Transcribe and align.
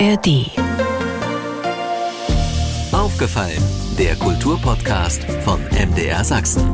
ARD. 0.00 0.50
Aufgefallen, 2.90 3.62
der 3.96 4.16
Kulturpodcast 4.16 5.22
von 5.44 5.60
MDR 5.70 6.24
Sachsen. 6.24 6.64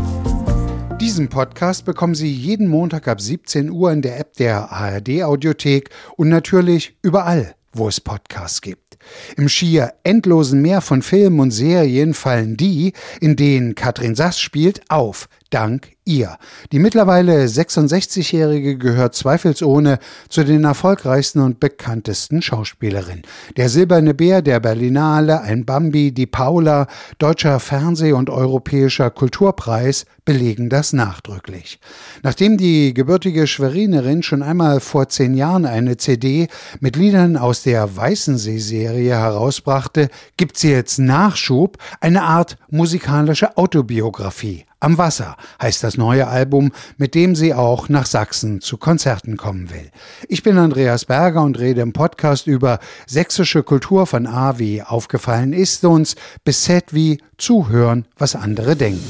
Diesen 0.98 1.28
Podcast 1.28 1.84
bekommen 1.84 2.14
Sie 2.14 2.32
jeden 2.32 2.68
Montag 2.68 3.08
ab 3.08 3.20
17 3.20 3.68
Uhr 3.70 3.92
in 3.92 4.00
der 4.00 4.18
App 4.18 4.34
der 4.36 4.72
ARD 4.72 5.22
Audiothek 5.22 5.90
und 6.16 6.30
natürlich 6.30 6.96
überall, 7.02 7.54
wo 7.74 7.88
es 7.88 8.00
Podcasts 8.00 8.62
gibt. 8.62 8.96
Im 9.36 9.50
schier 9.50 9.92
endlosen 10.02 10.62
Meer 10.62 10.80
von 10.80 11.02
Filmen 11.02 11.40
und 11.40 11.50
Serien 11.50 12.14
fallen 12.14 12.56
die, 12.56 12.94
in 13.20 13.36
denen 13.36 13.74
Katrin 13.74 14.14
Sass 14.14 14.40
spielt, 14.40 14.80
auf, 14.88 15.28
dank 15.50 15.92
ihr. 16.04 16.36
Die 16.72 16.78
mittlerweile 16.78 17.44
66-Jährige 17.44 18.78
gehört 18.78 19.14
zweifelsohne 19.14 19.98
zu 20.28 20.44
den 20.44 20.64
erfolgreichsten 20.64 21.40
und 21.40 21.60
bekanntesten 21.60 22.42
Schauspielerinnen. 22.42 23.22
Der 23.56 23.68
Silberne 23.68 24.14
Bär 24.14 24.42
der 24.42 24.60
Berlinale, 24.60 25.40
ein 25.42 25.64
Bambi, 25.64 26.12
die 26.12 26.26
Paula, 26.26 26.86
Deutscher 27.18 27.60
Fernseh- 27.60 28.12
und 28.12 28.30
Europäischer 28.30 29.10
Kulturpreis 29.10 30.06
belegen 30.24 30.68
das 30.68 30.92
nachdrücklich. 30.92 31.80
Nachdem 32.22 32.56
die 32.56 32.94
gebürtige 32.94 33.46
Schwerinerin 33.46 34.22
schon 34.22 34.42
einmal 34.42 34.80
vor 34.80 35.08
zehn 35.08 35.34
Jahren 35.34 35.66
eine 35.66 35.96
CD 35.96 36.48
mit 36.80 36.96
Liedern 36.96 37.36
aus 37.36 37.62
der 37.62 37.96
Weißensee-Serie 37.96 39.16
herausbrachte, 39.16 40.08
gibt 40.36 40.56
sie 40.56 40.70
jetzt 40.70 40.98
Nachschub, 40.98 41.78
eine 42.00 42.22
Art 42.22 42.56
musikalische 42.68 43.56
Autobiografie. 43.56 44.66
Am 44.82 44.96
Wasser 44.96 45.36
heißt 45.60 45.84
das 45.84 45.98
neue 45.98 46.26
Album, 46.26 46.72
mit 46.96 47.14
dem 47.14 47.36
sie 47.36 47.52
auch 47.52 47.90
nach 47.90 48.06
Sachsen 48.06 48.62
zu 48.62 48.78
Konzerten 48.78 49.36
kommen 49.36 49.68
will. 49.68 49.90
Ich 50.26 50.42
bin 50.42 50.56
Andreas 50.56 51.04
Berger 51.04 51.42
und 51.42 51.58
rede 51.58 51.82
im 51.82 51.92
Podcast 51.92 52.46
über 52.46 52.78
sächsische 53.06 53.62
Kultur 53.62 54.06
von 54.06 54.26
A 54.26 54.58
wie 54.58 54.82
aufgefallen 54.82 55.52
ist 55.52 55.84
uns 55.84 56.16
bis 56.44 56.62
Z 56.62 56.94
wie 56.94 57.20
zuhören, 57.36 58.06
was 58.16 58.34
andere 58.34 58.74
denken. 58.74 59.04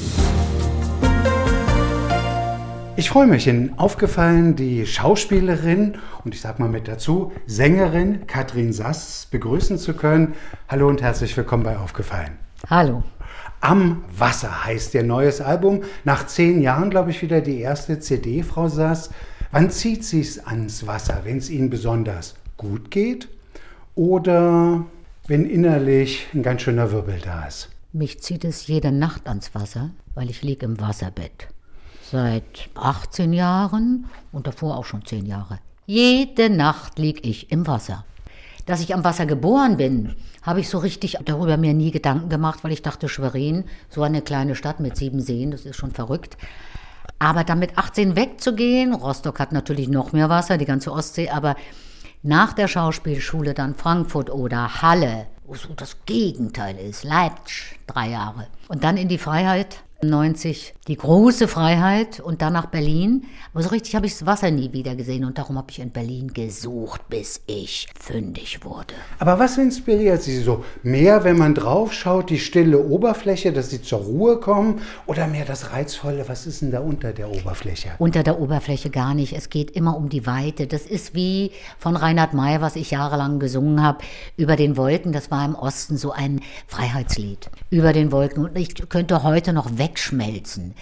Ich 2.97 3.09
freue 3.09 3.27
mich, 3.27 3.47
in 3.47 3.79
Aufgefallen 3.79 4.57
die 4.57 4.85
Schauspielerin 4.85 5.97
und 6.25 6.35
ich 6.35 6.41
sag 6.41 6.59
mal 6.59 6.67
mit 6.67 6.89
dazu 6.89 7.31
Sängerin 7.47 8.27
Katrin 8.27 8.73
Sass 8.73 9.29
begrüßen 9.31 9.77
zu 9.77 9.93
können. 9.93 10.33
Hallo 10.67 10.89
und 10.89 11.01
herzlich 11.01 11.35
willkommen 11.37 11.63
bei 11.63 11.77
Aufgefallen. 11.77 12.37
Hallo. 12.69 13.03
Am 13.63 14.03
Wasser 14.17 14.65
heißt 14.65 14.95
ihr 14.95 15.03
neues 15.03 15.39
Album. 15.39 15.83
Nach 16.03 16.25
zehn 16.25 16.61
Jahren, 16.61 16.89
glaube 16.89 17.11
ich, 17.11 17.21
wieder 17.21 17.41
die 17.41 17.59
erste 17.59 17.99
CD, 17.99 18.41
Frau 18.41 18.67
Sass. 18.67 19.11
Wann 19.51 19.69
zieht 19.69 20.03
sie 20.03 20.21
es 20.21 20.43
ans 20.47 20.87
Wasser, 20.87 21.21
wenn 21.25 21.37
es 21.37 21.51
Ihnen 21.51 21.69
besonders 21.69 22.33
gut 22.57 22.89
geht? 22.89 23.29
Oder 23.93 24.83
wenn 25.27 25.45
innerlich 25.45 26.27
ein 26.33 26.41
ganz 26.41 26.63
schöner 26.63 26.91
Wirbel 26.91 27.19
da 27.23 27.45
ist? 27.45 27.69
Mich 27.93 28.19
zieht 28.21 28.45
es 28.45 28.65
jede 28.65 28.91
Nacht 28.91 29.27
ans 29.27 29.53
Wasser, 29.53 29.91
weil 30.15 30.31
ich 30.31 30.41
liege 30.41 30.65
im 30.65 30.79
Wasserbett. 30.79 31.47
Seit 32.11 32.69
18 32.73 33.31
Jahren 33.31 34.05
und 34.31 34.47
davor 34.47 34.75
auch 34.75 34.85
schon 34.85 35.05
10 35.05 35.27
Jahre. 35.27 35.59
Jede 35.85 36.49
Nacht 36.49 36.97
liege 36.97 37.21
ich 37.21 37.51
im 37.51 37.67
Wasser. 37.67 38.05
Dass 38.71 38.79
ich 38.79 38.93
am 38.93 39.03
Wasser 39.03 39.25
geboren 39.25 39.75
bin, 39.75 40.15
habe 40.43 40.61
ich 40.61 40.69
so 40.69 40.77
richtig 40.77 41.17
darüber 41.25 41.57
mir 41.57 41.73
nie 41.73 41.91
Gedanken 41.91 42.29
gemacht, 42.29 42.63
weil 42.63 42.71
ich 42.71 42.81
dachte, 42.81 43.09
Schwerin, 43.09 43.65
so 43.89 44.01
eine 44.01 44.21
kleine 44.21 44.55
Stadt 44.55 44.79
mit 44.79 44.95
sieben 44.95 45.19
Seen, 45.19 45.51
das 45.51 45.65
ist 45.65 45.75
schon 45.75 45.91
verrückt. 45.91 46.37
Aber 47.19 47.43
dann 47.43 47.59
mit 47.59 47.77
18 47.77 48.15
wegzugehen, 48.15 48.93
Rostock 48.93 49.41
hat 49.41 49.51
natürlich 49.51 49.89
noch 49.89 50.13
mehr 50.13 50.29
Wasser, 50.29 50.57
die 50.57 50.63
ganze 50.63 50.93
Ostsee, 50.93 51.29
aber 51.29 51.57
nach 52.23 52.53
der 52.53 52.69
Schauspielschule 52.69 53.53
dann 53.53 53.75
Frankfurt 53.75 54.29
oder 54.29 54.81
Halle, 54.81 55.27
wo 55.43 55.53
so 55.53 55.73
das 55.73 55.97
Gegenteil 56.05 56.77
ist, 56.77 57.03
Leipzig, 57.03 57.77
drei 57.87 58.11
Jahre. 58.11 58.47
Und 58.71 58.85
dann 58.85 58.95
in 58.95 59.09
die 59.09 59.17
Freiheit, 59.17 59.83
90 60.01 60.73
die 60.87 60.97
große 60.97 61.47
Freiheit 61.47 62.19
und 62.19 62.41
dann 62.41 62.53
nach 62.53 62.65
Berlin. 62.65 63.25
Aber 63.53 63.61
so 63.61 63.69
richtig 63.69 63.95
habe 63.95 64.07
ich 64.07 64.13
das 64.13 64.25
Wasser 64.25 64.49
nie 64.49 64.73
wieder 64.73 64.95
gesehen 64.95 65.25
und 65.25 65.37
darum 65.37 65.57
habe 65.57 65.67
ich 65.69 65.79
in 65.79 65.91
Berlin 65.91 66.33
gesucht, 66.33 67.07
bis 67.07 67.41
ich 67.45 67.87
fündig 67.99 68.65
wurde. 68.65 68.95
Aber 69.19 69.37
was 69.37 69.57
inspiriert 69.57 70.23
Sie 70.23 70.39
so? 70.39 70.65
Mehr, 70.81 71.23
wenn 71.23 71.37
man 71.37 71.53
drauf 71.53 71.93
schaut, 71.93 72.29
die 72.29 72.39
stille 72.39 72.79
Oberfläche, 72.79 73.53
dass 73.53 73.69
Sie 73.69 73.81
zur 73.81 73.99
Ruhe 73.99 74.37
kommen 74.37 74.81
oder 75.05 75.27
mehr 75.27 75.45
das 75.45 75.71
Reizvolle? 75.71 76.27
Was 76.27 76.47
ist 76.47 76.61
denn 76.61 76.71
da 76.71 76.79
unter 76.79 77.13
der 77.13 77.29
Oberfläche? 77.29 77.91
Unter 77.99 78.23
der 78.23 78.41
Oberfläche 78.41 78.89
gar 78.89 79.13
nicht. 79.13 79.33
Es 79.33 79.49
geht 79.49 79.71
immer 79.71 79.95
um 79.95 80.09
die 80.09 80.25
Weite. 80.25 80.65
Das 80.65 80.87
ist 80.87 81.13
wie 81.13 81.51
von 81.77 81.95
Reinhard 81.95 82.33
May, 82.33 82.59
was 82.59 82.75
ich 82.75 82.91
jahrelang 82.91 83.39
gesungen 83.39 83.83
habe, 83.83 83.99
über 84.35 84.55
den 84.55 84.77
Wolken. 84.77 85.11
Das 85.11 85.29
war 85.29 85.45
im 85.45 85.55
Osten 85.55 85.95
so 85.95 86.11
ein 86.11 86.41
Freiheitslied. 86.65 87.51
Über 87.69 87.93
den 87.93 88.11
Wolken. 88.11 88.43
Und 88.43 88.55
ich 88.61 88.89
könnte 88.89 89.23
heute 89.23 89.53
noch 89.53 89.77
wegschmelzen. 89.77 90.75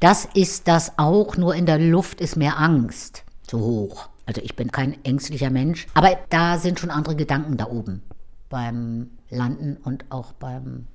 Das 0.00 0.26
ist 0.34 0.68
das 0.68 0.98
auch, 0.98 1.36
nur 1.36 1.54
in 1.54 1.66
der 1.66 1.78
Luft 1.78 2.20
ist 2.20 2.36
mehr 2.36 2.58
Angst 2.58 3.24
zu 3.46 3.60
hoch. 3.60 4.08
Also 4.24 4.40
ich 4.42 4.56
bin 4.56 4.72
kein 4.72 4.96
ängstlicher 5.04 5.50
Mensch, 5.50 5.86
aber 5.94 6.18
da 6.30 6.58
sind 6.58 6.80
schon 6.80 6.90
andere 6.90 7.14
Gedanken 7.14 7.56
da 7.56 7.66
oben 7.66 8.02
beim 8.48 9.10
Landen 9.30 9.76
und 9.84 10.04
auch 10.10 10.32
beim 10.32 10.86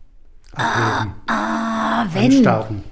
Ah, 0.53 1.07
ah 1.28 2.06
wenn 2.12 2.31
Starten. 2.31 2.84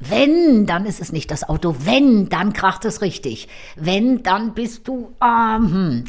wenn, 0.00 0.66
dann 0.66 0.84
ist 0.84 1.00
es 1.00 1.12
nicht 1.12 1.30
das 1.30 1.48
Auto. 1.48 1.76
Wenn, 1.78 2.28
dann 2.28 2.52
kracht 2.52 2.84
es 2.84 3.00
richtig. 3.00 3.48
Wenn, 3.76 4.22
dann 4.22 4.52
bist 4.52 4.86
du. 4.86 5.12
Ah, 5.18 5.56
hm. 5.56 6.04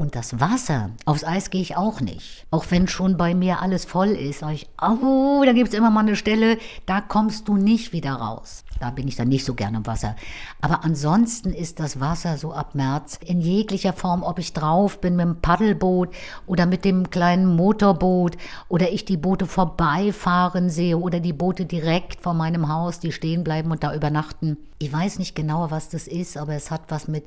Und 0.00 0.16
das 0.16 0.40
Wasser, 0.40 0.88
aufs 1.04 1.24
Eis 1.24 1.50
gehe 1.50 1.60
ich 1.60 1.76
auch 1.76 2.00
nicht. 2.00 2.46
Auch 2.50 2.64
wenn 2.70 2.88
schon 2.88 3.18
bei 3.18 3.34
mir 3.34 3.60
alles 3.60 3.84
voll 3.84 4.08
ist, 4.08 4.38
sage 4.38 4.54
ich, 4.54 4.66
oh, 4.80 5.42
da 5.44 5.52
gibt 5.52 5.68
es 5.68 5.74
immer 5.74 5.90
mal 5.90 6.00
eine 6.00 6.16
Stelle, 6.16 6.56
da 6.86 7.02
kommst 7.02 7.48
du 7.48 7.58
nicht 7.58 7.92
wieder 7.92 8.12
raus. 8.12 8.64
Da 8.80 8.88
bin 8.88 9.06
ich 9.08 9.16
dann 9.16 9.28
nicht 9.28 9.44
so 9.44 9.52
gerne 9.52 9.76
im 9.76 9.86
Wasser. 9.86 10.16
Aber 10.62 10.84
ansonsten 10.84 11.52
ist 11.52 11.80
das 11.80 12.00
Wasser 12.00 12.38
so 12.38 12.54
ab 12.54 12.74
März 12.74 13.18
in 13.22 13.42
jeglicher 13.42 13.92
Form, 13.92 14.22
ob 14.22 14.38
ich 14.38 14.54
drauf 14.54 15.02
bin 15.02 15.16
mit 15.16 15.26
dem 15.26 15.42
Paddelboot 15.42 16.08
oder 16.46 16.64
mit 16.64 16.86
dem 16.86 17.10
kleinen 17.10 17.54
Motorboot 17.54 18.38
oder 18.68 18.90
ich 18.90 19.04
die 19.04 19.18
Boote 19.18 19.44
vorbeifahren 19.44 20.70
sehe 20.70 20.96
oder 20.96 21.20
die 21.20 21.34
Boote 21.34 21.66
direkt 21.66 22.22
vor 22.22 22.32
meinem 22.32 22.72
Haus, 22.72 23.00
die 23.00 23.12
stehen 23.12 23.44
bleiben 23.44 23.70
und 23.70 23.84
da 23.84 23.94
übernachten. 23.94 24.56
Ich 24.78 24.90
weiß 24.90 25.18
nicht 25.18 25.36
genauer, 25.36 25.70
was 25.70 25.90
das 25.90 26.08
ist, 26.08 26.38
aber 26.38 26.54
es 26.54 26.70
hat 26.70 26.84
was 26.88 27.06
mit 27.06 27.24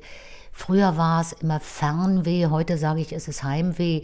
Früher 0.56 0.96
war 0.96 1.20
es 1.20 1.32
immer 1.32 1.58
Fernweh, 1.58 2.46
heute 2.46 2.78
sage 2.78 3.00
ich, 3.00 3.12
es 3.12 3.28
ist 3.28 3.42
Heimweh. 3.42 4.02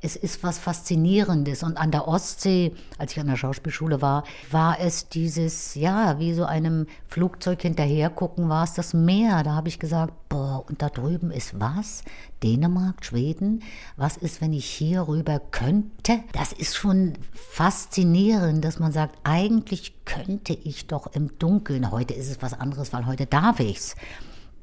Es 0.00 0.14
ist 0.14 0.44
was 0.44 0.60
Faszinierendes. 0.60 1.64
Und 1.64 1.76
an 1.76 1.90
der 1.90 2.06
Ostsee, 2.06 2.72
als 2.98 3.12
ich 3.12 3.20
an 3.20 3.26
der 3.26 3.36
Schauspielschule 3.36 4.00
war, 4.00 4.22
war 4.52 4.78
es 4.78 5.08
dieses, 5.08 5.74
ja, 5.74 6.20
wie 6.20 6.34
so 6.34 6.44
einem 6.44 6.86
Flugzeug 7.08 7.60
hinterher 7.62 8.08
gucken, 8.08 8.48
war 8.48 8.62
es 8.62 8.74
das 8.74 8.94
Meer. 8.94 9.42
Da 9.42 9.56
habe 9.56 9.66
ich 9.66 9.80
gesagt, 9.80 10.14
boah, 10.28 10.64
und 10.68 10.82
da 10.82 10.88
drüben 10.88 11.32
ist 11.32 11.58
was? 11.58 12.04
Dänemark, 12.44 13.04
Schweden? 13.04 13.64
Was 13.96 14.16
ist, 14.16 14.40
wenn 14.40 14.52
ich 14.52 14.66
hier 14.66 15.08
rüber 15.08 15.40
könnte? 15.50 16.20
Das 16.32 16.52
ist 16.52 16.76
schon 16.76 17.14
faszinierend, 17.32 18.64
dass 18.64 18.78
man 18.78 18.92
sagt, 18.92 19.18
eigentlich 19.24 20.04
könnte 20.04 20.52
ich 20.52 20.86
doch 20.86 21.12
im 21.12 21.36
Dunkeln. 21.40 21.90
Heute 21.90 22.14
ist 22.14 22.30
es 22.30 22.40
was 22.40 22.54
anderes, 22.54 22.92
weil 22.92 23.06
heute 23.06 23.26
darf 23.26 23.58
ich's. 23.58 23.96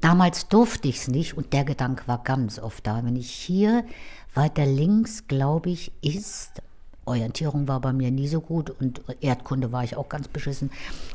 Damals 0.00 0.48
durfte 0.48 0.88
ich 0.88 0.98
es 0.98 1.08
nicht 1.08 1.36
und 1.36 1.52
der 1.52 1.64
Gedanke 1.64 2.06
war 2.06 2.22
ganz 2.22 2.58
oft 2.58 2.86
da. 2.86 3.04
Wenn 3.04 3.16
ich 3.16 3.30
hier 3.30 3.84
weiter 4.34 4.66
links, 4.66 5.26
glaube 5.26 5.70
ich, 5.70 5.92
ist, 6.02 6.62
Orientierung 7.06 7.68
war 7.68 7.80
bei 7.80 7.92
mir 7.92 8.10
nie 8.10 8.28
so 8.28 8.40
gut 8.40 8.70
und 8.70 9.00
Erdkunde 9.20 9.72
war 9.72 9.84
ich 9.84 9.96
auch 9.96 10.08
ganz 10.08 10.28
beschissen. 10.28 10.70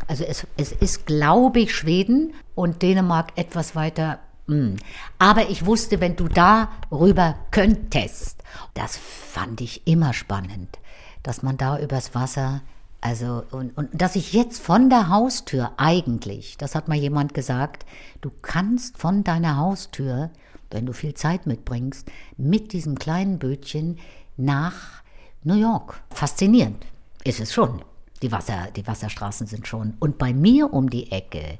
Also 0.07 0.23
es, 0.23 0.47
es 0.57 0.71
ist, 0.71 1.05
glaube 1.05 1.59
ich, 1.59 1.75
Schweden 1.75 2.33
und 2.55 2.81
Dänemark 2.81 3.33
etwas 3.35 3.75
weiter. 3.75 4.19
Hm. 4.47 4.77
Aber 5.19 5.49
ich 5.49 5.65
wusste, 5.65 5.99
wenn 5.99 6.15
du 6.15 6.27
da 6.27 6.69
rüber 6.91 7.35
könntest, 7.51 8.41
das 8.73 8.97
fand 8.97 9.61
ich 9.61 9.85
immer 9.85 10.13
spannend, 10.13 10.79
dass 11.23 11.43
man 11.43 11.57
da 11.57 11.77
übers 11.77 12.16
Wasser 12.16 12.61
also, 13.01 13.43
und, 13.49 13.75
und 13.75 13.89
dass 13.99 14.15
ich 14.15 14.31
jetzt 14.31 14.61
von 14.61 14.91
der 14.91 15.09
Haustür 15.09 15.71
eigentlich, 15.77 16.55
das 16.57 16.75
hat 16.75 16.87
mal 16.87 16.97
jemand 16.97 17.33
gesagt, 17.33 17.85
du 18.21 18.29
kannst 18.43 18.97
von 18.97 19.23
deiner 19.23 19.57
Haustür, 19.57 20.29
wenn 20.69 20.85
du 20.85 20.93
viel 20.93 21.15
Zeit 21.15 21.47
mitbringst, 21.47 22.09
mit 22.37 22.73
diesem 22.73 22.99
kleinen 22.99 23.39
Bötchen 23.39 23.97
nach 24.37 25.01
New 25.43 25.55
York. 25.55 26.01
Faszinierend 26.11 26.85
ist 27.23 27.39
es 27.39 27.51
schon. 27.51 27.81
Die, 28.21 28.31
Wasser, 28.31 28.67
die 28.75 28.85
Wasserstraßen 28.85 29.47
sind 29.47 29.67
schon. 29.67 29.95
Und 29.99 30.19
bei 30.19 30.31
mir 30.31 30.71
um 30.71 30.87
die 30.91 31.11
Ecke 31.11 31.57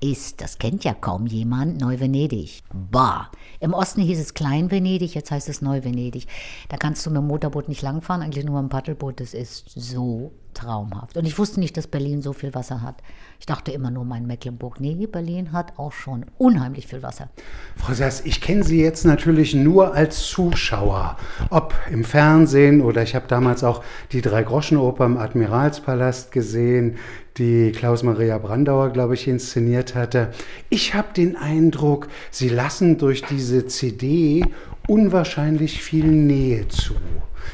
ist, 0.00 0.40
das 0.40 0.58
kennt 0.58 0.84
ja 0.84 0.94
kaum 0.94 1.26
jemand, 1.26 1.80
Neu-Venedig. 1.80 2.62
Bah! 2.72 3.32
Im 3.58 3.74
Osten 3.74 4.02
hieß 4.02 4.20
es 4.20 4.34
Klein-Venedig, 4.34 5.14
jetzt 5.14 5.32
heißt 5.32 5.48
es 5.48 5.60
Neu-Venedig. 5.60 6.28
Da 6.68 6.76
kannst 6.76 7.04
du 7.04 7.10
mit 7.10 7.18
dem 7.18 7.26
Motorboot 7.26 7.68
nicht 7.68 7.82
langfahren, 7.82 8.22
eigentlich 8.22 8.44
nur 8.44 8.62
mit 8.62 8.70
dem 8.70 8.72
Paddelboot. 8.72 9.18
Das 9.18 9.34
ist 9.34 9.70
so 9.74 10.30
traumhaft. 10.54 11.16
Und 11.16 11.26
ich 11.26 11.38
wusste 11.38 11.60
nicht, 11.60 11.76
dass 11.76 11.86
Berlin 11.86 12.22
so 12.22 12.32
viel 12.32 12.54
Wasser 12.54 12.80
hat. 12.82 13.02
Ich 13.44 13.46
dachte 13.46 13.72
immer 13.72 13.90
nur 13.90 14.06
mein 14.06 14.26
Mecklenburg. 14.26 14.80
Nee, 14.80 15.06
Berlin 15.06 15.52
hat 15.52 15.74
auch 15.78 15.92
schon 15.92 16.24
unheimlich 16.38 16.86
viel 16.86 17.02
Wasser. 17.02 17.28
Frau 17.76 17.92
Sass, 17.92 18.22
ich 18.24 18.40
kenne 18.40 18.64
Sie 18.64 18.80
jetzt 18.80 19.04
natürlich 19.04 19.54
nur 19.54 19.92
als 19.92 20.22
Zuschauer, 20.28 21.18
ob 21.50 21.74
im 21.90 22.04
Fernsehen 22.04 22.80
oder 22.80 23.02
ich 23.02 23.14
habe 23.14 23.26
damals 23.28 23.62
auch 23.62 23.84
die 24.12 24.22
Drei-Groschen-Oper 24.22 25.04
im 25.04 25.18
Admiralspalast 25.18 26.32
gesehen, 26.32 26.96
die 27.36 27.72
Klaus-Maria 27.72 28.38
Brandauer, 28.38 28.88
glaube 28.88 29.12
ich, 29.12 29.28
inszeniert 29.28 29.94
hatte. 29.94 30.30
Ich 30.70 30.94
habe 30.94 31.08
den 31.14 31.36
Eindruck, 31.36 32.08
Sie 32.30 32.48
lassen 32.48 32.96
durch 32.96 33.24
diese 33.24 33.66
CD 33.66 34.46
unwahrscheinlich 34.88 35.82
viel 35.82 36.06
Nähe 36.06 36.66
zu. 36.68 36.94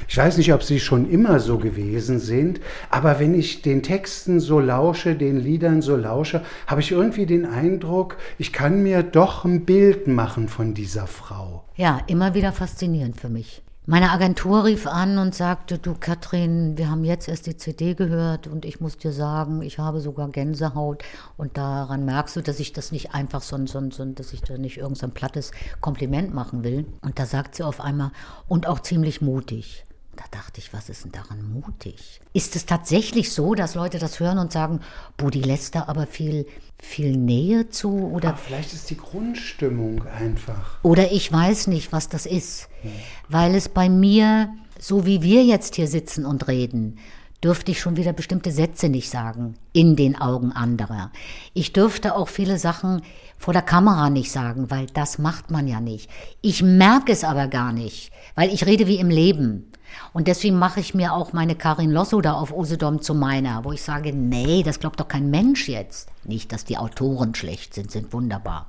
Ich 0.08 0.16
weiß 0.16 0.38
nicht, 0.38 0.52
ob 0.52 0.62
sie 0.62 0.80
schon 0.80 1.10
immer 1.10 1.40
so 1.40 1.58
gewesen 1.58 2.18
sind, 2.18 2.60
aber 2.90 3.20
wenn 3.20 3.34
ich 3.34 3.62
den 3.62 3.82
Texten 3.82 4.40
so 4.40 4.60
lausche, 4.60 5.14
den 5.14 5.36
Liedern 5.36 5.79
so 5.82 5.96
lausche, 5.96 6.42
habe 6.66 6.80
ich 6.80 6.90
irgendwie 6.92 7.26
den 7.26 7.46
Eindruck, 7.46 8.16
ich 8.38 8.52
kann 8.52 8.82
mir 8.82 9.02
doch 9.02 9.44
ein 9.44 9.64
Bild 9.64 10.06
machen 10.06 10.48
von 10.48 10.74
dieser 10.74 11.06
Frau. 11.06 11.64
Ja, 11.76 12.00
immer 12.06 12.34
wieder 12.34 12.52
faszinierend 12.52 13.20
für 13.20 13.28
mich. 13.28 13.62
Meine 13.86 14.12
Agentur 14.12 14.66
rief 14.66 14.86
an 14.86 15.18
und 15.18 15.34
sagte, 15.34 15.78
du 15.78 15.94
Katrin, 15.98 16.78
wir 16.78 16.90
haben 16.90 17.02
jetzt 17.02 17.28
erst 17.28 17.46
die 17.46 17.56
CD 17.56 17.94
gehört 17.94 18.46
und 18.46 18.64
ich 18.64 18.80
muss 18.80 18.98
dir 18.98 19.10
sagen, 19.10 19.62
ich 19.62 19.80
habe 19.80 20.00
sogar 20.00 20.28
Gänsehaut 20.28 21.02
und 21.36 21.56
daran 21.56 22.04
merkst 22.04 22.36
du, 22.36 22.40
dass 22.40 22.60
ich 22.60 22.72
das 22.72 22.92
nicht 22.92 23.14
einfach 23.14 23.42
so, 23.42 23.56
so, 23.66 23.90
so 23.90 24.04
dass 24.04 24.32
ich 24.32 24.42
da 24.42 24.58
nicht 24.58 24.76
irgendein 24.76 25.10
plattes 25.10 25.50
Kompliment 25.80 26.32
machen 26.32 26.62
will. 26.62 26.86
Und 27.00 27.18
da 27.18 27.26
sagt 27.26 27.56
sie 27.56 27.64
auf 27.64 27.80
einmal, 27.80 28.12
und 28.46 28.68
auch 28.68 28.78
ziemlich 28.78 29.22
mutig. 29.22 29.86
Da 30.20 30.38
dachte 30.38 30.60
ich, 30.60 30.74
was 30.74 30.90
ist 30.90 31.04
denn 31.04 31.12
daran 31.12 31.50
mutig? 31.50 32.20
Ist 32.34 32.54
es 32.54 32.66
tatsächlich 32.66 33.32
so, 33.32 33.54
dass 33.54 33.74
Leute 33.74 33.98
das 33.98 34.20
hören 34.20 34.36
und 34.36 34.52
sagen, 34.52 34.80
boah, 35.16 35.30
die 35.30 35.40
lässt 35.40 35.74
da 35.74 35.84
aber 35.86 36.06
viel, 36.06 36.46
viel 36.78 37.16
Nähe 37.16 37.70
zu? 37.70 37.90
Oder 37.90 38.34
Ach, 38.34 38.38
vielleicht 38.38 38.74
ist 38.74 38.90
die 38.90 38.98
Grundstimmung 38.98 40.06
einfach. 40.06 40.78
Oder 40.82 41.10
ich 41.10 41.32
weiß 41.32 41.68
nicht, 41.68 41.90
was 41.90 42.10
das 42.10 42.26
ist. 42.26 42.68
Hm. 42.82 42.90
Weil 43.30 43.54
es 43.54 43.70
bei 43.70 43.88
mir, 43.88 44.52
so 44.78 45.06
wie 45.06 45.22
wir 45.22 45.42
jetzt 45.42 45.76
hier 45.76 45.88
sitzen 45.88 46.26
und 46.26 46.48
reden, 46.48 46.98
dürfte 47.42 47.72
ich 47.72 47.80
schon 47.80 47.96
wieder 47.96 48.12
bestimmte 48.12 48.52
Sätze 48.52 48.88
nicht 48.88 49.10
sagen 49.10 49.54
in 49.72 49.96
den 49.96 50.20
Augen 50.20 50.52
anderer. 50.52 51.10
Ich 51.54 51.72
dürfte 51.72 52.14
auch 52.14 52.28
viele 52.28 52.58
Sachen 52.58 53.02
vor 53.38 53.54
der 53.54 53.62
Kamera 53.62 54.10
nicht 54.10 54.30
sagen, 54.30 54.70
weil 54.70 54.86
das 54.86 55.18
macht 55.18 55.50
man 55.50 55.66
ja 55.66 55.80
nicht. 55.80 56.10
Ich 56.42 56.62
merke 56.62 57.12
es 57.12 57.24
aber 57.24 57.48
gar 57.48 57.72
nicht, 57.72 58.12
weil 58.34 58.52
ich 58.52 58.66
rede 58.66 58.86
wie 58.86 58.98
im 58.98 59.08
Leben. 59.08 59.70
Und 60.12 60.28
deswegen 60.28 60.58
mache 60.58 60.80
ich 60.80 60.94
mir 60.94 61.12
auch 61.12 61.32
meine 61.32 61.56
Karin 61.56 61.90
Losso 61.90 62.20
da 62.20 62.34
auf 62.34 62.52
Usedom 62.52 63.00
zu 63.02 63.14
meiner, 63.14 63.64
wo 63.64 63.72
ich 63.72 63.82
sage, 63.82 64.12
nee, 64.12 64.62
das 64.62 64.78
glaubt 64.78 65.00
doch 65.00 65.08
kein 65.08 65.30
Mensch 65.30 65.68
jetzt. 65.68 66.08
Nicht, 66.24 66.52
dass 66.52 66.64
die 66.64 66.76
Autoren 66.76 67.34
schlecht 67.34 67.74
sind, 67.74 67.90
sind 67.90 68.12
wunderbar. 68.12 68.66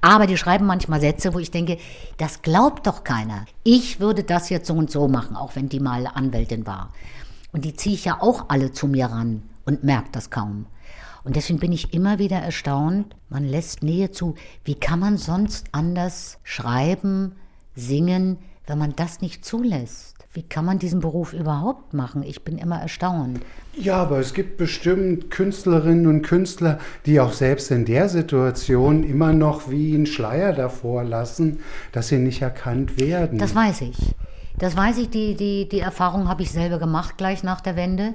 Aber 0.00 0.26
die 0.26 0.36
schreiben 0.36 0.66
manchmal 0.66 1.00
Sätze, 1.00 1.34
wo 1.34 1.38
ich 1.38 1.50
denke, 1.50 1.78
das 2.16 2.42
glaubt 2.42 2.86
doch 2.86 3.04
keiner. 3.04 3.44
Ich 3.64 4.00
würde 4.00 4.22
das 4.24 4.48
jetzt 4.50 4.66
so 4.66 4.74
und 4.74 4.90
so 4.90 5.08
machen, 5.08 5.36
auch 5.36 5.56
wenn 5.56 5.68
die 5.68 5.80
mal 5.80 6.06
Anwältin 6.06 6.66
war. 6.66 6.90
Und 7.52 7.64
die 7.64 7.76
ziehe 7.76 7.94
ich 7.94 8.04
ja 8.04 8.20
auch 8.20 8.46
alle 8.48 8.72
zu 8.72 8.88
mir 8.88 9.06
ran 9.06 9.42
und 9.64 9.84
merke 9.84 10.08
das 10.12 10.30
kaum. 10.30 10.66
Und 11.24 11.36
deswegen 11.36 11.60
bin 11.60 11.72
ich 11.72 11.94
immer 11.94 12.18
wieder 12.18 12.38
erstaunt, 12.38 13.14
man 13.28 13.44
lässt 13.44 13.82
Nähe 13.82 14.10
zu. 14.10 14.34
Wie 14.64 14.74
kann 14.74 14.98
man 14.98 15.18
sonst 15.18 15.66
anders 15.70 16.38
schreiben, 16.42 17.36
singen, 17.76 18.38
wenn 18.66 18.78
man 18.78 18.96
das 18.96 19.20
nicht 19.20 19.44
zulässt? 19.44 20.16
Wie 20.34 20.42
kann 20.42 20.64
man 20.64 20.78
diesen 20.78 21.00
Beruf 21.00 21.34
überhaupt 21.34 21.92
machen? 21.92 22.22
Ich 22.22 22.42
bin 22.42 22.56
immer 22.56 22.80
erstaunt. 22.80 23.40
Ja, 23.76 23.96
aber 23.96 24.18
es 24.18 24.32
gibt 24.32 24.56
bestimmt 24.56 25.30
Künstlerinnen 25.30 26.06
und 26.06 26.22
Künstler, 26.22 26.78
die 27.04 27.20
auch 27.20 27.34
selbst 27.34 27.70
in 27.70 27.84
der 27.84 28.08
Situation 28.08 29.04
immer 29.04 29.34
noch 29.34 29.70
wie 29.70 29.94
einen 29.94 30.06
Schleier 30.06 30.54
davor 30.54 31.04
lassen, 31.04 31.60
dass 31.92 32.08
sie 32.08 32.16
nicht 32.16 32.40
erkannt 32.40 32.98
werden. 32.98 33.38
Das 33.38 33.54
weiß 33.54 33.82
ich. 33.82 33.96
Das 34.62 34.76
weiß 34.76 34.98
ich, 34.98 35.10
die, 35.10 35.34
die, 35.34 35.68
die 35.68 35.80
Erfahrung 35.80 36.28
habe 36.28 36.42
ich 36.42 36.50
selber 36.50 36.78
gemacht 36.78 37.18
gleich 37.18 37.42
nach 37.42 37.60
der 37.60 37.76
Wende. 37.76 38.14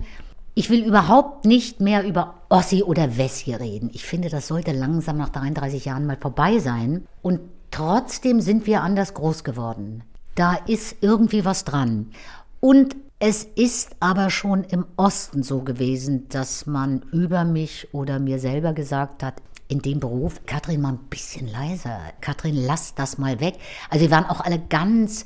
Ich 0.55 0.69
will 0.69 0.83
überhaupt 0.83 1.45
nicht 1.45 1.81
mehr 1.81 2.03
über 2.03 2.41
Ossi 2.49 2.81
oder 2.81 3.17
Wessi 3.17 3.53
reden. 3.53 3.91
Ich 3.93 4.05
finde, 4.05 4.29
das 4.29 4.47
sollte 4.47 4.71
langsam 4.71 5.17
nach 5.17 5.29
33 5.29 5.85
Jahren 5.85 6.07
mal 6.07 6.17
vorbei 6.19 6.57
sein. 6.57 7.05
Und 7.21 7.41
trotzdem 7.69 8.41
sind 8.41 8.65
wir 8.65 8.81
anders 8.81 9.13
groß 9.13 9.43
geworden 9.43 10.03
da 10.37 10.53
ist 10.53 10.97
irgendwie 11.01 11.43
was 11.43 11.65
dran. 11.65 12.11
Und 12.59 12.95
es 13.19 13.43
ist 13.43 13.95
aber 13.99 14.29
schon 14.29 14.63
im 14.63 14.85
Osten 14.95 15.41
so 15.41 15.61
gewesen, 15.61 16.29
dass 16.29 16.67
man 16.67 17.01
über 17.11 17.43
mich 17.43 17.87
oder 17.91 18.19
mir 18.19 18.39
selber 18.39 18.73
gesagt 18.73 19.23
hat, 19.23 19.41
in 19.67 19.81
dem 19.81 19.99
Beruf, 19.99 20.45
Katrin, 20.45 20.79
mal 20.79 20.93
ein 20.93 21.09
bisschen 21.09 21.47
leiser. 21.47 21.99
Katrin, 22.21 22.55
lass 22.55 22.93
das 22.93 23.17
mal 23.17 23.39
weg. 23.39 23.55
Also 23.89 24.05
wir 24.05 24.11
waren 24.11 24.25
auch 24.25 24.41
alle 24.41 24.59
ganz 24.59 25.25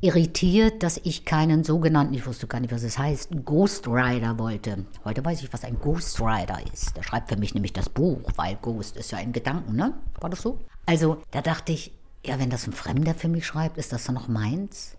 irritiert, 0.00 0.82
dass 0.82 0.98
ich 1.04 1.24
keinen 1.24 1.62
sogenannten, 1.62 2.14
ich 2.14 2.26
wusste 2.26 2.46
gar 2.46 2.60
nicht, 2.60 2.72
was 2.72 2.82
es 2.82 2.98
heißt, 2.98 3.44
Ghostwriter 3.44 4.38
wollte. 4.38 4.86
Heute 5.04 5.24
weiß 5.24 5.42
ich, 5.42 5.52
was 5.52 5.64
ein 5.64 5.78
Ghostwriter 5.78 6.58
ist. 6.72 6.96
Der 6.96 7.02
schreibt 7.02 7.28
für 7.28 7.36
mich 7.36 7.54
nämlich 7.54 7.74
das 7.74 7.88
Buch, 7.90 8.30
weil 8.36 8.56
Ghost 8.56 8.96
ist 8.96 9.12
ja 9.12 9.18
ein 9.18 9.32
Gedanken, 9.32 9.76
ne? 9.76 9.94
War 10.20 10.30
das 10.30 10.40
so? 10.40 10.58
Also 10.86 11.18
da 11.32 11.42
dachte 11.42 11.72
ich, 11.72 11.92
ja, 12.24 12.38
wenn 12.38 12.50
das 12.50 12.66
ein 12.66 12.72
Fremder 12.72 13.14
für 13.14 13.28
mich 13.28 13.46
schreibt, 13.46 13.76
ist 13.76 13.92
das 13.92 14.04
dann 14.04 14.14
noch 14.14 14.28
meins? 14.28 14.96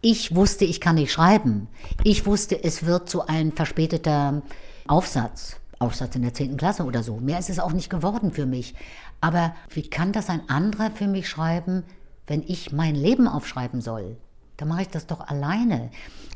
Ich 0.00 0.34
wusste, 0.34 0.64
ich 0.64 0.80
kann 0.80 0.94
nicht 0.94 1.12
schreiben. 1.12 1.68
Ich 2.04 2.24
wusste, 2.24 2.62
es 2.62 2.86
wird 2.86 3.10
so 3.10 3.26
ein 3.26 3.52
verspäteter 3.52 4.42
Aufsatz. 4.86 5.56
Aufsatz 5.78 6.16
in 6.16 6.22
der 6.22 6.34
10. 6.34 6.56
Klasse 6.56 6.84
oder 6.84 7.02
so. 7.02 7.18
Mehr 7.18 7.38
ist 7.38 7.50
es 7.50 7.58
auch 7.58 7.72
nicht 7.72 7.90
geworden 7.90 8.32
für 8.32 8.46
mich. 8.46 8.74
Aber 9.20 9.54
wie 9.70 9.88
kann 9.88 10.12
das 10.12 10.28
ein 10.28 10.48
anderer 10.48 10.90
für 10.90 11.06
mich 11.06 11.28
schreiben, 11.28 11.84
wenn 12.26 12.42
ich 12.42 12.72
mein 12.72 12.94
Leben 12.94 13.28
aufschreiben 13.28 13.80
soll? 13.80 14.16
Da 14.58 14.66
mache 14.66 14.82
ich 14.82 14.88
das 14.88 15.06
doch 15.06 15.20
alleine. 15.20 15.90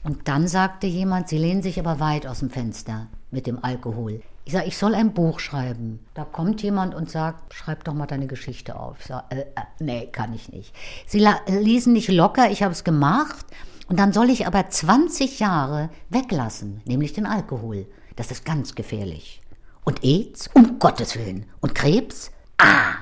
Und 0.05 0.29
dann 0.29 0.47
sagte 0.47 0.87
jemand, 0.87 1.29
Sie 1.29 1.39
lehnen 1.39 1.61
sich 1.61 1.79
aber 1.79 1.99
weit 2.01 2.27
aus 2.27 2.39
dem 2.39 2.51
Fenster 2.51 3.09
mit 3.33 3.49
dem 3.49 3.63
Alkohol. 3.63 4.23
Ich 4.45 4.53
sage, 4.53 4.67
ich 4.67 4.79
soll 4.79 4.95
ein 4.95 5.13
Buch 5.13 5.41
schreiben. 5.41 5.99
Da 6.15 6.25
kommt 6.25 6.63
jemand 6.63 6.95
und 6.95 7.11
sagt, 7.11 7.53
schreib 7.53 7.83
doch 7.85 7.95
mal 7.95 8.07
deine 8.07 8.29
Geschichte 8.29 8.79
auf. 8.79 8.97
Ich 9.01 9.07
sage, 9.07 9.25
äh, 9.31 9.41
äh, 9.41 9.65
nee, 9.81 10.07
kann 10.07 10.33
ich 10.35 10.51
nicht. 10.51 10.73
Sie 11.07 11.27
ließen 11.49 11.93
nicht 11.93 12.09
locker, 12.09 12.49
ich 12.51 12.63
habe 12.63 12.73
es 12.73 12.85
gemacht. 12.85 13.45
Und 13.89 13.99
dann 13.99 14.13
soll 14.13 14.31
ich 14.31 14.47
aber 14.47 14.69
20 14.69 15.41
Jahre 15.41 15.91
weglassen, 16.09 16.81
nämlich 16.85 17.13
den 17.13 17.27
Alkohol. 17.27 17.87
Das 18.15 18.31
ist 18.31 18.45
ganz 18.45 18.77
gefährlich. 18.77 19.43
Und 19.85 20.05
AIDS? 20.05 20.49
Um 20.55 20.79
Gottes 20.79 21.17
Willen. 21.17 21.47
Und 21.61 21.75
Krebs? 21.75 22.31
Ah! 22.59 22.95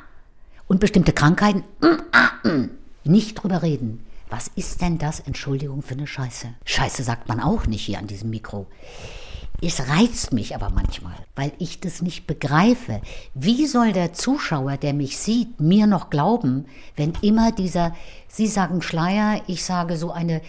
Und 0.66 0.81
bestimmte 0.81 1.12
Krankheiten? 1.12 1.64
Mm, 1.81 2.02
ah, 2.12 2.49
mm. 2.49 2.70
Nicht 3.05 3.34
drüber 3.34 3.62
reden. 3.62 4.05
Was 4.30 4.48
ist 4.54 4.80
denn 4.80 4.96
das, 4.96 5.18
Entschuldigung, 5.20 5.82
für 5.82 5.94
eine 5.94 6.06
Scheiße? 6.06 6.49
Scheiße 6.64 7.02
sagt 7.02 7.28
man 7.28 7.40
auch 7.40 7.66
nicht 7.66 7.84
hier 7.84 7.99
an 7.99 8.06
diesem 8.06 8.30
Mikro. 8.30 8.66
Es 9.60 9.88
reizt 9.88 10.32
mich 10.32 10.54
aber 10.54 10.70
manchmal, 10.70 11.16
weil 11.34 11.52
ich 11.58 11.80
das 11.80 12.00
nicht 12.00 12.26
begreife. 12.26 13.02
Wie 13.34 13.66
soll 13.66 13.92
der 13.92 14.14
Zuschauer, 14.14 14.76
der 14.78 14.94
mich 14.94 15.18
sieht, 15.18 15.60
mir 15.60 15.87
noch 15.87 16.08
glauben, 16.08 16.66
wenn 16.96 17.12
immer 17.20 17.52
dieser, 17.52 17.94
Sie 18.28 18.46
sagen 18.46 18.80
Schleier, 18.80 19.42
ich 19.49 19.64
sage 19.64 19.96
so 19.96 20.12
eine 20.12 20.40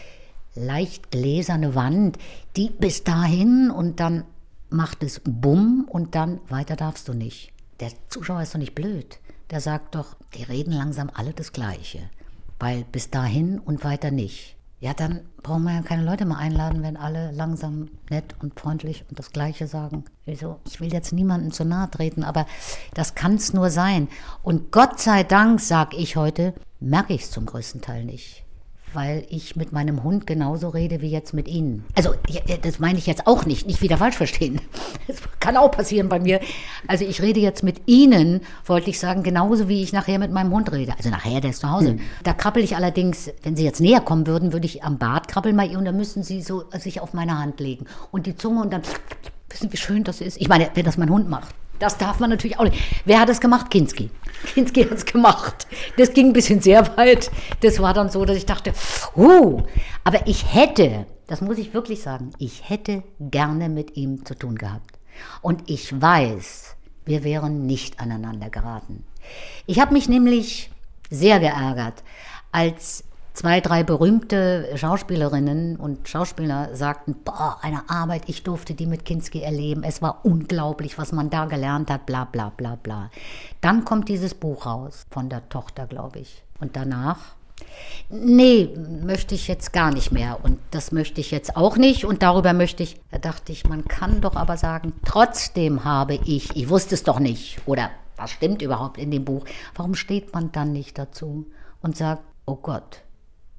leicht 0.55 1.11
gläserne 1.11 1.75
Wand, 1.75 2.17
die 2.55 2.69
bis 2.69 3.03
dahin 3.03 3.71
und 3.71 3.99
dann 3.99 4.23
macht 4.69 5.03
es 5.03 5.21
Bumm 5.25 5.85
und 5.89 6.15
dann 6.15 6.39
weiter 6.47 6.75
darfst 6.75 7.07
du 7.07 7.13
nicht. 7.13 7.51
Der 7.79 7.91
Zuschauer 8.09 8.43
ist 8.43 8.53
doch 8.53 8.59
nicht 8.59 8.75
blöd. 8.75 9.17
Der 9.49 9.59
sagt 9.59 9.95
doch, 9.95 10.15
die 10.35 10.43
reden 10.43 10.71
langsam 10.71 11.09
alle 11.13 11.33
das 11.33 11.51
Gleiche. 11.51 12.09
Weil 12.61 12.85
bis 12.85 13.09
dahin 13.09 13.59
und 13.59 13.83
weiter 13.83 14.11
nicht. 14.11 14.55
Ja, 14.79 14.93
dann 14.93 15.21
brauchen 15.43 15.63
wir 15.63 15.73
ja 15.73 15.81
keine 15.81 16.05
Leute 16.05 16.25
mehr 16.25 16.37
einladen, 16.37 16.83
wenn 16.83 16.95
alle 16.95 17.31
langsam 17.31 17.89
nett 18.09 18.35
und 18.39 18.59
freundlich 18.59 19.03
und 19.09 19.19
das 19.19 19.31
Gleiche 19.31 19.67
sagen. 19.67 20.05
Also, 20.25 20.59
ich 20.65 20.79
will 20.79 20.93
jetzt 20.93 21.11
niemandem 21.11 21.51
zu 21.51 21.65
nahe 21.65 21.91
treten, 21.91 22.23
aber 22.23 22.45
das 22.93 23.13
kann 23.15 23.35
es 23.35 23.53
nur 23.53 23.69
sein. 23.69 24.07
Und 24.41 24.71
Gott 24.71 24.99
sei 24.99 25.23
Dank, 25.23 25.59
sag 25.59 25.93
ich 25.95 26.15
heute, 26.15 26.53
merke 26.79 27.13
ich 27.13 27.23
es 27.23 27.31
zum 27.31 27.45
größten 27.45 27.81
Teil 27.81 28.05
nicht 28.05 28.45
weil 28.93 29.25
ich 29.29 29.55
mit 29.55 29.71
meinem 29.71 30.03
Hund 30.03 30.27
genauso 30.27 30.69
rede 30.69 31.01
wie 31.01 31.09
jetzt 31.09 31.33
mit 31.33 31.47
Ihnen. 31.47 31.85
Also 31.95 32.13
das 32.61 32.79
meine 32.79 32.97
ich 32.97 33.07
jetzt 33.07 33.27
auch 33.27 33.45
nicht, 33.45 33.67
nicht 33.67 33.81
wieder 33.81 33.97
falsch 33.97 34.17
verstehen. 34.17 34.61
Das 35.07 35.17
kann 35.39 35.57
auch 35.57 35.71
passieren 35.71 36.07
bei 36.07 36.19
mir. 36.19 36.39
Also 36.87 37.03
ich 37.03 37.21
rede 37.21 37.39
jetzt 37.39 37.63
mit 37.63 37.81
Ihnen, 37.87 38.41
wollte 38.65 38.91
ich 38.91 38.99
sagen, 38.99 39.23
genauso 39.23 39.67
wie 39.67 39.81
ich 39.81 39.91
nachher 39.91 40.19
mit 40.19 40.31
meinem 40.31 40.53
Hund 40.53 40.71
rede. 40.71 40.93
Also 40.95 41.09
nachher, 41.09 41.41
der 41.41 41.49
ist 41.49 41.61
zu 41.61 41.69
Hause. 41.69 41.89
Hm. 41.89 41.99
Da 42.23 42.33
krabbel 42.33 42.63
ich 42.63 42.75
allerdings, 42.75 43.31
wenn 43.41 43.55
Sie 43.55 43.63
jetzt 43.63 43.81
näher 43.81 43.99
kommen 43.99 44.27
würden, 44.27 44.53
würde 44.53 44.67
ich 44.67 44.83
am 44.83 44.99
Bart 44.99 45.27
krabbeln 45.27 45.57
bei 45.57 45.65
ihr 45.65 45.77
und 45.77 45.85
dann 45.85 45.97
müssen 45.97 46.23
Sie 46.23 46.41
so 46.41 46.63
sich 46.77 47.01
auf 47.01 47.13
meine 47.13 47.37
Hand 47.37 47.59
legen. 47.59 47.85
Und 48.11 48.25
die 48.25 48.35
Zunge 48.35 48.61
und 48.61 48.71
dann, 48.71 48.83
wissen 49.49 49.73
wie 49.73 49.77
schön 49.77 50.03
das 50.03 50.21
ist. 50.21 50.39
Ich 50.39 50.47
meine, 50.47 50.69
wenn 50.75 50.85
das 50.85 50.97
mein 50.97 51.09
Hund 51.09 51.29
macht. 51.29 51.53
Das 51.81 51.97
darf 51.97 52.19
man 52.19 52.29
natürlich 52.29 52.59
auch 52.59 52.63
nicht. 52.65 52.77
Wer 53.05 53.19
hat 53.19 53.29
es 53.29 53.41
gemacht? 53.41 53.71
Kinski. 53.71 54.11
Kinski 54.53 54.83
hat 54.83 54.91
es 54.91 55.05
gemacht. 55.05 55.65
Das 55.97 56.13
ging 56.13 56.27
ein 56.27 56.33
bisschen 56.33 56.61
sehr 56.61 56.95
weit. 56.95 57.31
Das 57.61 57.81
war 57.81 57.95
dann 57.95 58.09
so, 58.09 58.23
dass 58.23 58.37
ich 58.37 58.45
dachte, 58.45 58.73
uh, 59.15 59.63
aber 60.03 60.27
ich 60.27 60.53
hätte, 60.53 61.07
das 61.25 61.41
muss 61.41 61.57
ich 61.57 61.73
wirklich 61.73 62.03
sagen, 62.03 62.33
ich 62.37 62.69
hätte 62.69 63.01
gerne 63.19 63.67
mit 63.67 63.97
ihm 63.97 64.23
zu 64.25 64.35
tun 64.35 64.57
gehabt. 64.57 64.99
Und 65.41 65.71
ich 65.71 65.99
weiß, 65.99 66.75
wir 67.05 67.23
wären 67.23 67.65
nicht 67.65 67.99
aneinander 67.99 68.51
geraten. 68.51 69.03
Ich 69.65 69.79
habe 69.79 69.93
mich 69.93 70.07
nämlich 70.07 70.69
sehr 71.09 71.39
geärgert, 71.39 72.03
als 72.51 73.05
zwei, 73.33 73.61
drei 73.61 73.83
berühmte 73.83 74.69
Schauspielerinnen 74.75 75.77
und 75.77 76.07
Schauspieler 76.07 76.75
sagten, 76.75 77.15
boah, 77.23 77.57
eine 77.61 77.89
Arbeit, 77.89 78.23
ich 78.27 78.43
durfte 78.43 78.73
die 78.73 78.85
mit 78.85 79.05
Kinski 79.05 79.41
erleben, 79.41 79.83
es 79.83 80.01
war 80.01 80.19
unglaublich, 80.23 80.97
was 80.97 81.11
man 81.11 81.29
da 81.29 81.45
gelernt 81.45 81.89
hat, 81.89 82.05
bla 82.05 82.25
bla 82.25 82.49
bla 82.49 82.75
bla. 82.75 83.09
Dann 83.61 83.85
kommt 83.85 84.09
dieses 84.09 84.33
Buch 84.33 84.65
raus, 84.65 85.05
von 85.09 85.29
der 85.29 85.47
Tochter, 85.49 85.87
glaube 85.87 86.19
ich. 86.19 86.43
Und 86.59 86.75
danach 86.75 87.35
Nee, 88.09 88.75
möchte 88.75 89.35
ich 89.35 89.47
jetzt 89.47 89.71
gar 89.71 89.91
nicht 89.91 90.11
mehr. 90.11 90.39
Und 90.43 90.59
das 90.71 90.91
möchte 90.91 91.21
ich 91.21 91.31
jetzt 91.31 91.55
auch 91.55 91.77
nicht. 91.77 92.05
Und 92.05 92.23
darüber 92.23 92.53
möchte 92.53 92.83
ich, 92.83 92.99
da 93.11 93.19
dachte 93.19 93.51
ich, 93.51 93.67
man 93.67 93.85
kann 93.85 94.21
doch 94.21 94.35
aber 94.35 94.57
sagen, 94.57 94.93
trotzdem 95.05 95.83
habe 95.85 96.15
ich, 96.25 96.55
ich 96.55 96.69
wusste 96.69 96.95
es 96.95 97.03
doch 97.03 97.19
nicht. 97.19 97.59
Oder 97.65 97.91
was 98.17 98.31
stimmt 98.31 98.61
überhaupt 98.61 98.97
in 98.97 99.11
dem 99.11 99.25
Buch? 99.25 99.45
Warum 99.75 99.95
steht 99.95 100.33
man 100.33 100.51
dann 100.51 100.73
nicht 100.73 100.97
dazu 100.97 101.45
und 101.81 101.95
sagt, 101.95 102.23
oh 102.45 102.55
Gott, 102.55 103.01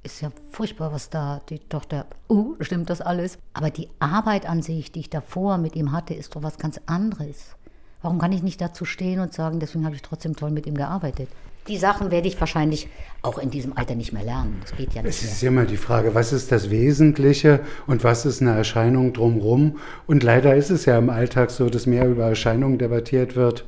ist 0.03 0.21
ja 0.21 0.31
furchtbar, 0.51 0.93
was 0.93 1.11
da 1.11 1.41
die 1.49 1.59
Tochter, 1.61 2.07
uh, 2.29 2.57
stimmt 2.61 2.91
das 2.91 3.01
alles? 3.01 3.39
Aber 3.53 3.71
die 3.71 3.89
Arbeit 4.01 4.49
an 4.49 4.63
sich, 4.63 4.91
die 4.93 5.01
ich 5.01 5.11
davor 5.11 5.59
mit 5.59 5.77
ihm 5.77 5.93
hatte, 5.93 6.15
ist 6.15 6.35
doch 6.35 6.43
was 6.43 6.59
ganz 6.59 6.81
anderes. 6.87 7.55
Warum 8.03 8.19
kann 8.19 8.33
ich 8.33 8.43
nicht 8.43 8.61
dazu 8.61 8.85
stehen 8.85 9.21
und 9.21 9.33
sagen, 9.33 9.61
deswegen 9.61 9.85
habe 9.85 9.95
ich 9.95 10.03
trotzdem 10.03 10.35
toll 10.35 10.51
mit 10.51 10.67
ihm 10.67 10.75
gearbeitet? 10.75 11.29
Die 11.69 11.79
Sachen 11.79 12.11
werde 12.11 12.27
ich 12.27 12.41
wahrscheinlich 12.41 12.89
auch 13.23 13.39
in 13.39 13.51
diesem 13.51 13.77
Alter 13.77 13.95
nicht 13.95 14.13
mehr 14.13 14.25
lernen. 14.25 14.59
Das 14.63 14.77
geht 14.77 14.93
ja 14.95 15.03
nicht 15.03 15.11
Es 15.11 15.23
ist 15.23 15.41
ja 15.43 15.49
immer 15.49 15.65
die 15.65 15.77
Frage, 15.77 16.13
was 16.13 16.33
ist 16.33 16.51
das 16.51 16.71
Wesentliche 16.71 17.61
und 17.87 18.03
was 18.03 18.27
ist 18.27 18.43
eine 18.43 18.57
Erscheinung 18.57 19.13
drumherum? 19.13 19.79
Und 20.09 20.25
leider 20.25 20.57
ist 20.57 20.71
es 20.71 20.87
ja 20.87 20.99
im 20.99 21.09
Alltag 21.09 21.53
so, 21.53 21.71
dass 21.71 21.87
mehr 21.87 22.09
über 22.09 22.25
Erscheinungen 22.25 22.79
debattiert 22.79 23.37
wird 23.37 23.65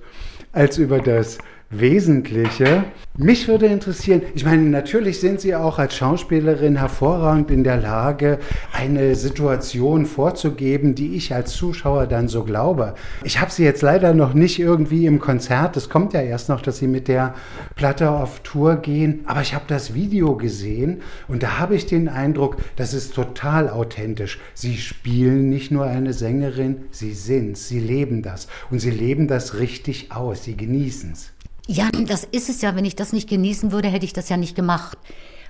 als 0.51 0.79
über 0.79 0.99
das 0.99 1.39
Wesentliche. 1.71 2.85
Mich 3.17 3.49
würde 3.49 3.67
interessieren, 3.67 4.23
ich 4.35 4.45
meine, 4.45 4.63
natürlich 4.63 5.21
sind 5.21 5.41
Sie 5.41 5.55
auch 5.55 5.79
als 5.79 5.95
Schauspielerin 5.95 6.77
hervorragend 6.77 7.51
in 7.51 7.65
der 7.65 7.77
Lage, 7.77 8.39
eine 8.73 9.15
Situation 9.15 10.05
vorzugeben, 10.07 10.95
die 10.95 11.15
ich 11.15 11.33
als 11.35 11.53
Zuschauer 11.53 12.07
dann 12.07 12.29
so 12.29 12.45
glaube. 12.45 12.95
Ich 13.23 13.41
habe 13.41 13.51
Sie 13.51 13.65
jetzt 13.65 13.83
leider 13.83 14.15
noch 14.15 14.35
nicht 14.35 14.59
irgendwie 14.59 15.07
im 15.07 15.21
Konzert, 15.21 15.77
es 15.77 15.89
kommt 15.89 16.13
ja 16.13 16.23
erst 16.23 16.49
noch, 16.49 16.61
dass 16.61 16.79
Sie 16.79 16.89
mit 16.89 17.07
der 17.09 17.35
Platte 17.77 18.11
auf 18.11 18.41
Tour 18.41 18.77
gehen, 18.77 19.21
aber 19.27 19.43
ich 19.43 19.55
habe 19.55 19.65
das 19.69 19.95
Video 19.95 20.37
gesehen 20.37 21.03
und 21.29 21.43
da 21.43 21.59
habe 21.59 21.77
ich 21.77 21.87
den 21.87 22.09
Eindruck, 22.09 22.57
das 22.77 22.95
ist 22.95 23.15
total 23.15 23.71
authentisch. 23.71 24.39
Sie 24.55 24.77
spielen 24.77 25.51
nicht 25.51 25.71
nur 25.71 25.85
eine 25.85 26.13
Sängerin, 26.13 26.87
Sie 26.91 27.13
sind, 27.13 27.57
Sie 27.57 27.79
leben 27.79 28.23
das 28.23 28.49
und 28.71 28.81
Sie 28.81 28.91
leben 28.91 29.29
das 29.29 29.55
richtig 29.59 30.13
aus, 30.13 30.45
Sie 30.45 30.57
genießen 30.57 31.13
es. 31.13 31.34
Ja, 31.67 31.91
das 31.91 32.25
ist 32.25 32.49
es 32.49 32.61
ja. 32.61 32.77
Wenn 32.77 32.85
ich 32.85 32.97
das 32.97 33.13
nicht 33.13 33.29
genießen 33.29 33.73
würde, 33.73 33.89
hätte 33.89 34.05
ich 34.05 34.13
das 34.13 34.29
ja 34.29 34.37
nicht 34.37 34.55
gemacht. 34.55 34.99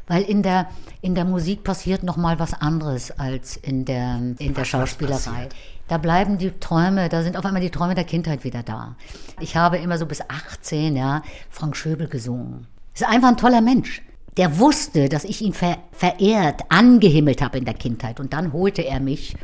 Weil 0.07 0.23
in 0.23 0.43
der, 0.43 0.69
in 1.01 1.15
der 1.15 1.25
Musik 1.25 1.65
passiert 1.65 2.03
noch 2.03 2.17
mal 2.17 2.39
was 2.39 2.53
anderes 2.53 3.11
als 3.11 3.57
in 3.57 3.85
der, 3.85 4.21
in 4.39 4.53
der 4.53 4.65
Schauspielerei. 4.65 5.49
Da 5.89 5.99
bleiben 5.99 6.39
die 6.39 6.51
Träume, 6.51 7.09
da 7.09 7.23
sind 7.23 7.37
auf 7.37 7.45
einmal 7.45 7.63
die 7.63 7.71
Träume 7.71 7.95
der 7.95 8.05
Kindheit 8.05 8.45
wieder 8.45 8.63
da. 8.63 8.97
Ich 9.41 9.57
habe 9.57 9.79
immer 9.79 9.97
so 9.99 10.07
bis 10.07 10.21
18, 10.21 10.97
ja, 10.97 11.23
Frank 11.51 11.77
Schöbel 11.77 12.07
gesungen. 12.07 12.67
Ist 12.95 13.05
einfach 13.05 13.29
ein 13.29 13.37
toller 13.37 13.61
Mensch. 13.61 14.03
Der 14.37 14.59
wusste, 14.59 15.09
dass 15.09 15.25
ich 15.25 15.43
ihn 15.43 15.53
ver 15.53 15.79
verehrt, 15.93 16.63
angehimmelt 16.69 17.41
habe 17.41 17.59
in 17.59 17.65
der 17.65 17.75
Kindheit. 17.75 18.21
Und 18.21 18.33
dann 18.33 18.53
holte 18.53 18.83
er 18.83 19.01
mich 19.01 19.37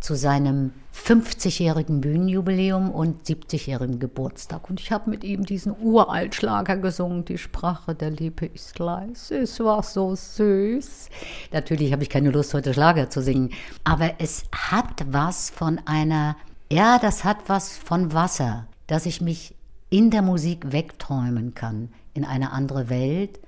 zu 0.00 0.14
seinem 0.16 0.72
50-jährigen 0.94 2.00
Bühnenjubiläum 2.00 2.90
und 2.90 3.26
70-jährigen 3.26 3.98
Geburtstag. 3.98 4.68
Und 4.68 4.80
ich 4.80 4.90
habe 4.90 5.10
mit 5.10 5.24
ihm 5.24 5.44
diesen 5.44 5.74
Uraltschlager 5.78 6.78
gesungen, 6.78 7.24
die 7.24 7.38
Sprache 7.38 7.94
der 7.94 8.10
Liebe 8.10 8.46
ist 8.46 8.78
leise. 8.78 9.38
Es 9.38 9.60
war 9.60 9.82
so 9.82 10.14
süß. 10.14 11.08
Natürlich 11.52 11.92
habe 11.92 12.02
ich 12.02 12.10
keine 12.10 12.30
Lust, 12.30 12.54
heute 12.54 12.74
Schlager 12.74 13.10
zu 13.10 13.22
singen, 13.22 13.50
aber 13.84 14.14
es 14.18 14.44
hat 14.52 15.04
was 15.06 15.50
von 15.50 15.80
einer, 15.84 16.36
ja, 16.72 16.98
das 16.98 17.24
hat 17.24 17.48
was 17.48 17.76
von 17.76 18.12
Wasser, 18.12 18.66
dass 18.86 19.06
ich 19.06 19.20
mich 19.20 19.54
in 19.90 20.10
der 20.10 20.22
Musik 20.22 20.72
wegträumen 20.72 21.54
kann, 21.54 21.90
in 22.14 22.24
eine 22.24 22.52
andere 22.52 22.88
Welt 22.88 23.38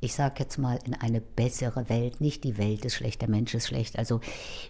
ich 0.00 0.14
sage 0.14 0.36
jetzt 0.38 0.58
mal, 0.58 0.78
in 0.86 0.94
eine 0.94 1.20
bessere 1.20 1.88
Welt. 1.90 2.20
Nicht 2.20 2.44
die 2.44 2.56
Welt 2.56 2.84
ist 2.84 2.94
schlecht, 2.94 3.20
der 3.20 3.28
Mensch 3.28 3.54
ist 3.54 3.68
schlecht. 3.68 3.98
Also 3.98 4.20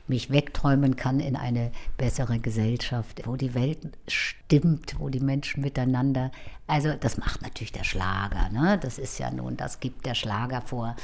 mich 0.08 0.30
wegträumen 0.30 0.96
kann 0.96 1.20
in 1.20 1.36
eine 1.36 1.70
bessere 1.96 2.40
Gesellschaft, 2.40 3.22
wo 3.26 3.36
die 3.36 3.54
Welt 3.54 3.78
stimmt, 4.08 4.96
wo 4.98 5.08
die 5.08 5.20
Menschen 5.20 5.62
miteinander. 5.62 6.32
Also 6.66 6.94
das 6.98 7.16
macht 7.16 7.42
natürlich 7.42 7.72
der 7.72 7.84
Schlager. 7.84 8.48
Ne? 8.50 8.78
Das 8.82 8.98
ist 8.98 9.18
ja 9.18 9.30
nun, 9.30 9.56
das 9.56 9.78
gibt 9.78 10.04
der 10.04 10.14
Schlager 10.14 10.62
vor. 10.62 10.96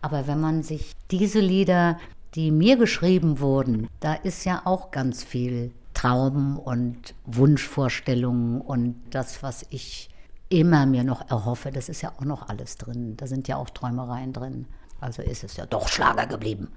Aber 0.00 0.26
wenn 0.26 0.40
man 0.40 0.62
sich 0.62 0.92
diese 1.10 1.40
Lieder, 1.40 1.98
die 2.34 2.50
mir 2.50 2.76
geschrieben 2.76 3.40
wurden, 3.40 3.88
da 4.00 4.14
ist 4.14 4.44
ja 4.44 4.62
auch 4.64 4.90
ganz 4.90 5.22
viel 5.22 5.70
Traum 5.92 6.58
und 6.58 7.14
Wunschvorstellungen 7.24 8.60
und 8.60 8.96
das, 9.10 9.42
was 9.42 9.66
ich 9.70 10.10
immer 10.48 10.86
mir 10.86 11.04
noch 11.04 11.28
erhoffe, 11.30 11.70
das 11.70 11.88
ist 11.88 12.02
ja 12.02 12.12
auch 12.16 12.24
noch 12.24 12.48
alles 12.48 12.76
drin. 12.76 13.16
Da 13.16 13.26
sind 13.26 13.48
ja 13.48 13.56
auch 13.56 13.70
Träumereien 13.70 14.32
drin. 14.32 14.66
Also 15.00 15.22
ist 15.22 15.44
es 15.44 15.56
ja 15.56 15.66
doch 15.66 15.88
Schlager 15.88 16.26
geblieben. 16.26 16.68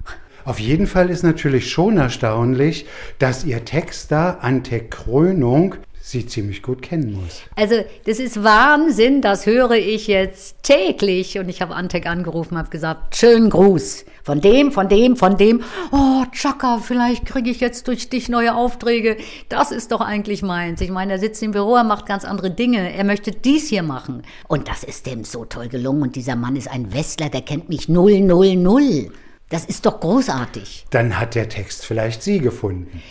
Auf 0.43 0.59
jeden 0.59 0.88
Fall 0.88 1.09
ist 1.09 1.23
natürlich 1.23 1.71
schon 1.71 1.97
erstaunlich, 1.97 2.85
dass 3.17 3.45
Ihr 3.45 3.63
Text 3.63 4.11
da, 4.11 4.39
Ante 4.41 4.79
Krönung, 4.81 5.75
sie 6.01 6.25
ziemlich 6.25 6.63
gut 6.63 6.81
kennen 6.81 7.13
muss. 7.13 7.41
Also 7.55 7.83
das 8.05 8.19
ist 8.19 8.43
Wahnsinn, 8.43 9.21
das 9.21 9.45
höre 9.45 9.71
ich 9.71 10.07
jetzt 10.07 10.63
täglich. 10.63 11.37
Und 11.37 11.49
ich 11.49 11.61
habe 11.61 11.75
Antek 11.75 12.05
angerufen, 12.07 12.57
habe 12.57 12.69
gesagt, 12.69 13.15
schönen 13.15 13.49
Gruß. 13.49 14.05
Von 14.23 14.41
dem, 14.41 14.71
von 14.71 14.87
dem, 14.89 15.15
von 15.15 15.37
dem. 15.37 15.63
Oh, 15.91 16.23
Chaka, 16.31 16.79
vielleicht 16.79 17.25
kriege 17.25 17.49
ich 17.49 17.59
jetzt 17.59 17.87
durch 17.87 18.09
dich 18.09 18.29
neue 18.29 18.53
Aufträge. 18.53 19.17
Das 19.47 19.71
ist 19.71 19.91
doch 19.91 20.01
eigentlich 20.01 20.43
meins. 20.43 20.81
Ich 20.81 20.91
meine, 20.91 21.13
er 21.13 21.19
sitzt 21.19 21.41
im 21.41 21.51
Büro, 21.51 21.75
er 21.75 21.83
macht 21.83 22.05
ganz 22.05 22.25
andere 22.25 22.51
Dinge. 22.51 22.93
Er 22.93 23.03
möchte 23.05 23.31
dies 23.31 23.69
hier 23.69 23.81
machen. 23.81 24.23
Und 24.47 24.67
das 24.67 24.83
ist 24.83 25.07
dem 25.07 25.23
so 25.23 25.45
toll 25.45 25.67
gelungen. 25.67 26.03
Und 26.03 26.15
dieser 26.15 26.35
Mann 26.35 26.55
ist 26.55 26.69
ein 26.69 26.93
Westler, 26.93 27.29
der 27.29 27.41
kennt 27.41 27.69
mich 27.69 27.89
null, 27.89 28.19
null, 28.19 28.55
null. 28.55 29.11
Das 29.49 29.65
ist 29.65 29.87
doch 29.87 29.99
großartig. 29.99 30.85
Dann 30.91 31.19
hat 31.19 31.33
der 31.33 31.49
Text 31.49 31.85
vielleicht 31.85 32.21
Sie 32.21 32.39
gefunden. 32.39 33.01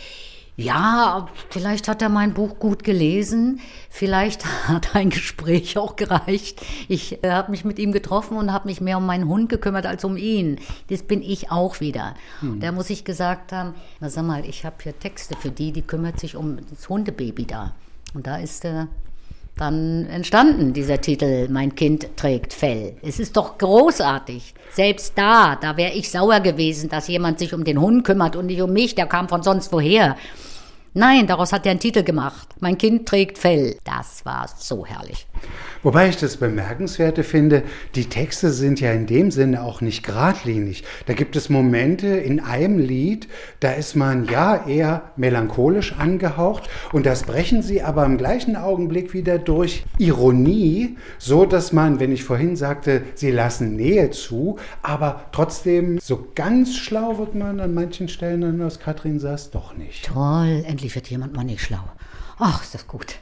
Ja, 0.61 1.29
vielleicht 1.50 1.87
hat 1.87 2.03
er 2.03 2.09
mein 2.09 2.35
Buch 2.35 2.59
gut 2.59 2.83
gelesen, 2.83 3.61
vielleicht 3.91 4.45
hat 4.69 4.97
ein 4.97 5.09
Gespräch 5.09 5.79
auch 5.79 5.95
gereicht. 5.95 6.61
Ich 6.88 7.23
äh, 7.23 7.31
habe 7.31 7.53
mich 7.53 7.65
mit 7.65 7.79
ihm 7.79 7.93
getroffen 7.93 8.37
und 8.37 8.53
habe 8.53 8.67
mich 8.67 8.81
mehr 8.81 8.99
um 8.99 9.07
meinen 9.07 9.29
Hund 9.29 9.49
gekümmert 9.50 9.87
als 9.87 10.05
um 10.05 10.17
ihn. 10.17 10.59
Das 10.91 11.05
bin 11.05 11.23
ich 11.23 11.53
auch 11.53 11.79
wieder. 11.79 12.15
Hm. 12.41 12.59
Da 12.59 12.73
muss 12.73 12.91
ich 12.91 13.05
gesagt 13.05 13.53
haben, 13.53 13.75
na 14.00 14.11
sag 14.11 14.25
mal, 14.25 14.45
ich 14.45 14.65
habe 14.65 14.75
hier 14.83 14.99
Texte 14.99 15.37
für 15.37 15.53
die, 15.53 15.71
die 15.71 15.83
kümmert 15.83 16.19
sich 16.19 16.35
um 16.35 16.59
das 16.69 16.88
Hundebaby 16.88 17.47
da. 17.47 17.75
Und 18.12 18.27
da 18.27 18.38
ist 18.38 18.65
äh, 18.65 18.87
dann 19.57 20.07
entstanden, 20.07 20.73
dieser 20.73 21.00
Titel 21.00 21.49
Mein 21.49 21.77
Kind 21.77 22.17
trägt 22.17 22.53
Fell. 22.53 22.97
Es 23.03 23.21
ist 23.21 23.37
doch 23.37 23.59
großartig. 23.59 24.55
Selbst 24.73 25.12
da, 25.15 25.55
da 25.55 25.77
wäre 25.77 25.93
ich 25.93 26.11
sauer 26.11 26.41
gewesen, 26.41 26.88
dass 26.88 27.07
jemand 27.07 27.38
sich 27.38 27.55
um 27.55 27.62
den 27.62 27.81
Hund 27.81 28.03
kümmert 28.03 28.35
und 28.35 28.47
nicht 28.47 28.61
um 28.61 28.73
mich, 28.73 28.97
der 28.97 29.07
kam 29.07 29.29
von 29.29 29.45
sonst 29.45 29.73
woher. 29.73 30.17
Nein, 30.99 31.28
daraus 31.28 31.52
hat 31.52 31.64
er 31.64 31.71
einen 31.71 31.78
Titel 31.78 32.02
gemacht. 32.02 32.49
Mein 32.59 32.76
Kind 32.76 33.07
trägt 33.07 33.38
Fell. 33.38 33.76
Das 33.85 34.25
war 34.25 34.50
so 34.59 34.85
herrlich. 34.85 35.28
Wobei 35.85 36.09
ich 36.09 36.17
das 36.17 36.38
Bemerkenswerte 36.38 37.23
finde, 37.23 37.62
die 37.95 38.07
Texte 38.07 38.50
sind 38.50 38.81
ja 38.81 38.90
in 38.90 39.07
dem 39.07 39.31
Sinne 39.31 39.62
auch 39.62 39.81
nicht 39.81 40.02
geradlinig. 40.02 40.83
Da 41.07 41.12
gibt 41.12 41.37
es 41.37 41.50
Momente 41.50 42.09
in 42.09 42.40
einem 42.40 42.81
Lied, 42.81 43.28
da 43.61 43.71
ist 43.71 43.95
man 43.95 44.25
ja 44.25 44.67
eher 44.67 45.12
melancholisch 45.14 45.95
angehaucht 45.97 46.69
und 46.93 47.07
das 47.07 47.23
brechen 47.23 47.62
sie 47.62 47.81
aber 47.81 48.05
im 48.05 48.19
gleichen 48.19 48.57
Augenblick 48.57 49.14
wieder 49.14 49.38
durch 49.38 49.85
Ironie, 49.99 50.97
so 51.19 51.47
dass 51.47 51.73
man, 51.73 52.00
wenn 52.00 52.11
ich 52.11 52.25
vorhin 52.25 52.57
sagte, 52.57 53.02
sie 53.14 53.31
lassen 53.31 53.76
Nähe 53.76 54.11
zu, 54.11 54.57
aber 54.83 55.26
trotzdem 55.31 56.00
so 56.00 56.26
ganz 56.35 56.76
schlau 56.76 57.19
wird 57.19 57.37
man 57.37 57.61
an 57.61 57.73
manchen 57.73 58.09
Stellen 58.09 58.40
dann 58.40 58.61
aus 58.62 58.81
Katrin 58.81 59.21
Sass 59.21 59.52
doch 59.52 59.76
nicht. 59.76 60.07
Toll, 60.07 60.64
endlich 60.67 60.88
wird 60.95 61.09
jemand 61.09 61.35
mal 61.35 61.45
nicht 61.45 61.62
schlau. 61.62 61.85
Ach, 62.40 62.62
ist 62.62 62.73
das 62.73 62.87
gut. 62.87 63.16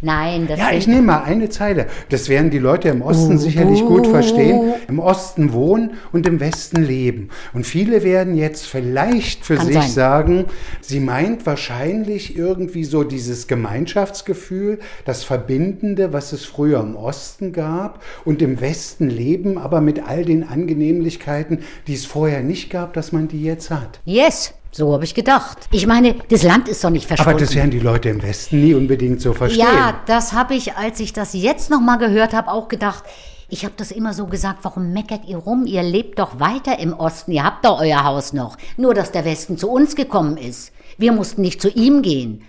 Nein, 0.00 0.46
das 0.48 0.58
Ja, 0.58 0.72
ich 0.72 0.86
nehme 0.86 1.02
mal 1.02 1.24
eine 1.24 1.50
Zeile. 1.50 1.88
Das 2.08 2.30
werden 2.30 2.50
die 2.50 2.58
Leute 2.58 2.88
im 2.88 3.02
Osten 3.02 3.34
uh, 3.34 3.38
sicherlich 3.38 3.82
gut 3.84 4.06
verstehen. 4.06 4.72
Im 4.88 4.98
Osten 4.98 5.52
wohnen 5.52 5.92
und 6.10 6.26
im 6.26 6.40
Westen 6.40 6.82
leben. 6.82 7.28
Und 7.52 7.66
viele 7.66 8.02
werden 8.02 8.34
jetzt 8.34 8.66
vielleicht 8.66 9.44
für 9.44 9.58
sich 9.58 9.74
sein. 9.74 9.90
sagen, 9.90 10.44
sie 10.80 11.00
meint 11.00 11.44
wahrscheinlich 11.44 12.34
irgendwie 12.34 12.84
so 12.84 13.04
dieses 13.04 13.46
Gemeinschaftsgefühl, 13.46 14.78
das 15.04 15.22
Verbindende, 15.22 16.14
was 16.14 16.32
es 16.32 16.46
früher 16.46 16.80
im 16.80 16.96
Osten 16.96 17.52
gab 17.52 18.02
und 18.24 18.40
im 18.40 18.62
Westen 18.62 19.10
leben, 19.10 19.58
aber 19.58 19.82
mit 19.82 20.08
all 20.08 20.24
den 20.24 20.48
Angenehmlichkeiten, 20.48 21.58
die 21.86 21.94
es 21.94 22.06
vorher 22.06 22.42
nicht 22.42 22.70
gab, 22.70 22.94
dass 22.94 23.12
man 23.12 23.28
die 23.28 23.42
jetzt 23.42 23.70
hat. 23.70 24.00
Yes, 24.06 24.54
So 24.74 24.94
habe 24.94 25.04
ich 25.04 25.14
gedacht. 25.14 25.68
Ich 25.70 25.86
meine, 25.86 26.14
das 26.30 26.42
Land 26.42 26.66
ist 26.66 26.82
doch 26.82 26.88
nicht 26.88 27.06
verschwunden. 27.06 27.30
Aber 27.30 27.38
das 27.38 27.54
werden 27.54 27.70
die 27.70 27.78
Leute 27.78 28.08
im 28.08 28.22
Westen 28.22 28.62
nie 28.62 28.72
unbedingt 28.72 29.20
so 29.20 29.34
verstehen. 29.34 29.66
Ja, 29.66 30.00
das 30.06 30.32
habe 30.32 30.54
ich, 30.54 30.76
als 30.76 30.98
ich 30.98 31.12
das 31.12 31.34
jetzt 31.34 31.68
nochmal 31.68 31.98
gehört 31.98 32.32
habe, 32.32 32.50
auch 32.50 32.68
gedacht. 32.68 33.04
Ich 33.50 33.66
habe 33.66 33.74
das 33.76 33.90
immer 33.90 34.14
so 34.14 34.26
gesagt, 34.26 34.60
warum 34.62 34.94
meckert 34.94 35.26
ihr 35.26 35.36
rum? 35.36 35.66
Ihr 35.66 35.82
lebt 35.82 36.18
doch 36.18 36.40
weiter 36.40 36.78
im 36.78 36.94
Osten, 36.94 37.32
ihr 37.32 37.44
habt 37.44 37.66
doch 37.66 37.82
euer 37.82 38.02
Haus 38.02 38.32
noch. 38.32 38.56
Nur, 38.78 38.94
dass 38.94 39.12
der 39.12 39.26
Westen 39.26 39.58
zu 39.58 39.68
uns 39.68 39.94
gekommen 39.94 40.38
ist. 40.38 40.72
Wir 40.96 41.12
mussten 41.12 41.42
nicht 41.42 41.60
zu 41.60 41.68
ihm 41.68 42.00
gehen. 42.00 42.42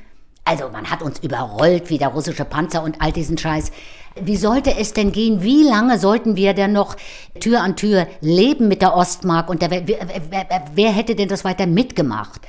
Also 0.46 0.70
man 0.70 0.90
hat 0.90 1.02
uns 1.02 1.20
überrollt 1.20 1.90
wie 1.90 1.98
der 1.98 2.10
russische 2.10 2.44
Panzer 2.44 2.84
und 2.84 3.02
all 3.02 3.12
diesen 3.12 3.38
Scheiß. 3.38 3.72
Wie 4.20 4.36
sollte 4.36 4.78
es 4.78 4.94
denn 4.94 5.12
gehen? 5.12 5.42
Wie 5.42 5.64
lange 5.64 5.98
sollten 5.98 6.36
wir 6.36 6.54
denn 6.54 6.74
noch 6.74 6.98
Tür 7.40 7.62
an 7.62 7.76
Tür 7.76 8.08
leben 8.22 8.68
mit 8.68 8.82
der 8.82 8.96
Ostmark? 8.96 9.50
Und 9.50 9.62
der, 9.62 9.72
wer, 9.72 9.84
wer, 9.88 10.66
wer 10.76 10.92
hätte 10.92 11.16
denn 11.16 11.30
das 11.30 11.46
weiter 11.46 11.66
mitgemacht? 11.66 12.42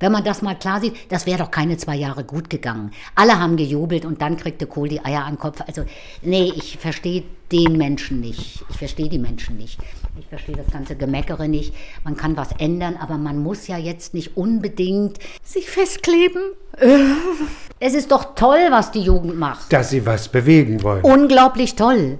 Wenn 0.00 0.10
man 0.10 0.24
das 0.24 0.42
mal 0.42 0.58
klar 0.58 0.80
sieht, 0.80 0.94
das 1.10 1.24
wäre 1.26 1.38
doch 1.38 1.50
keine 1.50 1.76
zwei 1.76 1.94
Jahre 1.96 2.24
gut 2.24 2.50
gegangen. 2.50 2.90
Alle 3.14 3.38
haben 3.38 3.56
gejubelt 3.56 4.04
und 4.04 4.20
dann 4.22 4.36
kriegte 4.36 4.66
Kohl 4.66 4.88
die 4.88 5.04
Eier 5.04 5.24
an 5.24 5.34
den 5.34 5.38
Kopf. 5.38 5.60
Also, 5.66 5.84
nee, 6.22 6.52
ich 6.56 6.78
verstehe 6.78 7.22
den 7.52 7.76
Menschen 7.76 8.20
nicht. 8.20 8.64
Ich 8.68 8.76
verstehe 8.76 9.08
die 9.08 9.18
Menschen 9.18 9.56
nicht. 9.56 9.78
Ich 10.16 10.26
verstehe 10.26 10.54
das 10.54 10.72
ganze 10.72 10.94
Gemeckere 10.94 11.48
nicht. 11.48 11.74
Man 12.04 12.16
kann 12.16 12.36
was 12.36 12.52
ändern, 12.58 12.96
aber 12.96 13.18
man 13.18 13.42
muss 13.42 13.66
ja 13.66 13.76
jetzt 13.76 14.14
nicht 14.14 14.36
unbedingt 14.36 15.18
sich 15.42 15.68
festkleben. 15.68 16.40
Es 17.80 17.94
ist 17.94 18.12
doch 18.12 18.36
toll, 18.36 18.68
was 18.70 18.92
die 18.92 19.00
Jugend 19.00 19.36
macht. 19.36 19.72
Dass 19.72 19.90
sie 19.90 20.06
was 20.06 20.28
bewegen 20.28 20.82
wollen. 20.84 21.02
Unglaublich 21.02 21.74
toll. 21.74 22.18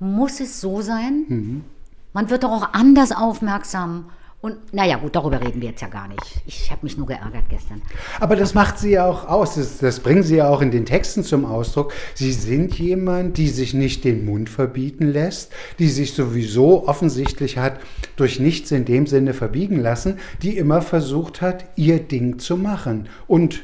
Muss 0.00 0.40
es 0.40 0.60
so 0.60 0.80
sein? 0.80 1.24
Mhm. 1.28 1.64
Man 2.12 2.30
wird 2.30 2.42
doch 2.42 2.50
auch 2.50 2.72
anders 2.72 3.12
aufmerksam. 3.12 4.06
Und 4.44 4.74
naja, 4.74 4.98
gut, 4.98 5.16
darüber 5.16 5.40
reden 5.40 5.62
wir 5.62 5.70
jetzt 5.70 5.80
ja 5.80 5.88
gar 5.88 6.06
nicht. 6.06 6.20
Ich 6.44 6.70
habe 6.70 6.80
mich 6.82 6.98
nur 6.98 7.06
geärgert 7.06 7.44
gestern. 7.48 7.80
Aber 8.20 8.36
das 8.36 8.52
macht 8.52 8.78
sie 8.78 8.90
ja 8.90 9.06
auch 9.06 9.26
aus. 9.26 9.54
Das, 9.54 9.78
das, 9.78 10.00
bringen 10.00 10.22
sie 10.22 10.36
ja 10.36 10.50
auch 10.50 10.60
in 10.60 10.70
den 10.70 10.84
Texten 10.84 11.24
zum 11.24 11.46
Ausdruck. 11.46 11.94
Sie 12.12 12.30
sind 12.30 12.78
jemand, 12.78 13.38
die 13.38 13.48
sich 13.48 13.72
nicht 13.72 14.04
den 14.04 14.26
Mund 14.26 14.50
verbieten 14.50 15.06
lässt, 15.06 15.50
die 15.78 15.88
sich 15.88 16.12
sowieso 16.12 16.86
offensichtlich 16.86 17.56
hat 17.56 17.80
durch 18.16 18.38
nichts 18.38 18.70
in 18.70 18.84
dem 18.84 19.06
Sinne 19.06 19.32
verbiegen 19.32 19.80
lassen, 19.80 20.18
die 20.42 20.58
immer 20.58 20.82
versucht 20.82 21.40
hat, 21.40 21.64
ihr 21.76 21.98
Ding 22.00 22.38
zu 22.38 22.58
machen. 22.58 23.08
Und 23.26 23.62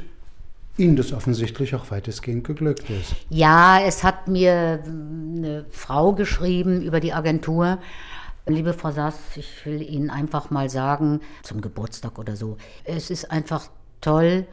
Ihnen 0.78 0.96
das 0.96 1.12
offensichtlich 1.12 1.74
auch 1.74 1.90
weitestgehend 1.90 2.44
geglückt 2.44 2.88
ist. 2.88 3.14
Ja, 3.28 3.80
es 3.86 4.02
hat 4.02 4.28
mir 4.28 4.82
eine 4.82 5.66
Frau 5.70 6.14
geschrieben 6.14 6.80
über 6.80 7.00
die 7.00 7.12
Agentur, 7.12 7.78
Liebe 8.50 8.74
Frau 8.74 8.90
Sass, 8.90 9.36
ich 9.36 9.64
will 9.64 9.82
Ihnen 9.82 10.10
einfach 10.10 10.50
mal 10.50 10.68
sagen, 10.68 11.20
zum 11.42 11.60
Geburtstag 11.60 12.18
oder 12.18 12.36
so, 12.36 12.56
es 12.84 13.10
ist 13.10 13.30
einfach 13.30 13.68
toll, 14.00 14.46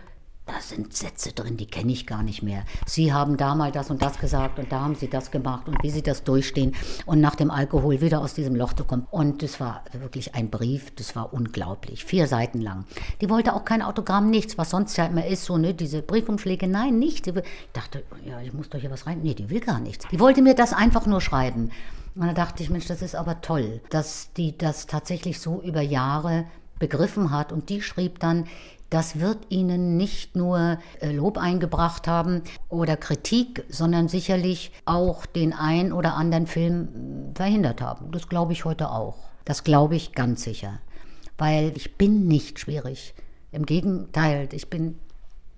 da 0.48 0.62
sind 0.62 0.94
Sätze 0.94 1.34
drin, 1.34 1.58
die 1.58 1.68
kenne 1.68 1.92
ich 1.92 2.08
gar 2.08 2.24
nicht 2.24 2.42
mehr. 2.42 2.64
Sie 2.86 3.14
haben 3.14 3.38
da 3.38 3.54
mal 3.54 3.72
das 3.72 3.90
und 3.90 4.02
das 4.02 4.18
gesagt 4.18 4.60
und 4.60 4.72
da 4.72 4.80
haben 4.80 4.96
Sie 4.96 5.10
das 5.10 5.30
gemacht 5.30 5.68
und 5.68 5.84
wie 5.84 5.90
Sie 5.90 6.02
das 6.02 6.24
durchstehen 6.24 6.74
und 7.06 7.20
nach 7.20 7.36
dem 7.36 7.52
Alkohol 7.52 8.02
wieder 8.02 8.22
aus 8.22 8.34
diesem 8.34 8.56
Loch 8.56 8.74
zu 8.74 8.86
kommen. 8.86 9.06
Und 9.12 9.44
das 9.44 9.60
war 9.60 9.84
wirklich 9.92 10.36
ein 10.36 10.50
Brief, 10.50 10.96
das 10.96 11.16
war 11.16 11.34
unglaublich, 11.34 12.06
vier 12.06 12.28
Seiten 12.28 12.62
lang. 12.62 12.86
Die 13.22 13.30
wollte 13.30 13.54
auch 13.54 13.66
kein 13.66 13.82
Autogramm, 13.82 14.30
nichts, 14.30 14.58
was 14.58 14.70
sonst 14.70 14.96
ja 14.98 15.06
immer 15.06 15.26
ist, 15.26 15.46
so, 15.46 15.58
ne, 15.58 15.74
diese 15.74 16.02
Briefumschläge, 16.02 16.68
nein, 16.68 16.98
nicht. 16.98 17.28
Ich 17.28 17.34
dachte, 17.74 18.04
ja, 18.26 18.40
ich 18.42 18.54
muss 18.54 18.70
doch 18.70 18.80
hier 18.80 18.92
was 18.92 19.06
rein. 19.06 19.20
Nee, 19.22 19.34
die 19.34 19.50
will 19.50 19.60
gar 19.60 19.80
nichts. 19.80 20.06
Die 20.12 20.20
wollte 20.20 20.42
mir 20.42 20.56
das 20.56 20.74
einfach 20.74 21.06
nur 21.06 21.22
schreiben. 21.22 21.72
Und 22.16 22.26
da 22.26 22.34
dachte 22.34 22.64
ich, 22.64 22.70
Mensch, 22.70 22.88
das 22.88 23.02
ist 23.02 23.16
aber 23.16 23.42
toll, 23.42 23.82
dass 23.90 24.34
die 24.34 24.58
das 24.58 24.88
tatsächlich 24.88 25.40
so 25.40 25.62
über 25.62 25.82
Jahre 25.82 26.46
begriffen 26.80 27.32
hat. 27.32 27.52
Und 27.52 27.70
die 27.70 27.82
schrieb 27.82 28.20
dann, 28.20 28.46
das 28.90 29.20
wird 29.20 29.40
ihnen 29.50 29.98
nicht 29.98 30.36
nur 30.36 30.78
äh, 31.02 31.12
Lob 31.12 31.38
eingebracht 31.38 32.08
haben 32.08 32.42
oder 32.70 32.96
Kritik, 32.96 33.66
sondern 33.70 34.08
sicherlich 34.08 34.72
auch 34.86 35.26
den 35.26 35.54
ein 35.54 35.92
oder 35.92 36.16
anderen 36.16 36.48
Film 36.48 37.34
verhindert 37.36 37.82
haben. 37.82 38.12
Das 38.12 38.30
glaube 38.30 38.54
ich 38.54 38.66
heute 38.66 38.92
auch. 38.92 39.18
Das 39.46 39.64
glaube 39.64 39.96
ich 39.96 40.14
ganz 40.14 40.44
sicher. 40.44 40.80
Weil 41.38 41.74
ich 41.76 41.96
bin 41.96 42.28
nicht 42.28 42.60
schwierig. 42.60 43.14
Im 43.52 43.66
Gegenteil, 43.66 44.50
ich 44.52 44.70
bin 44.70 44.98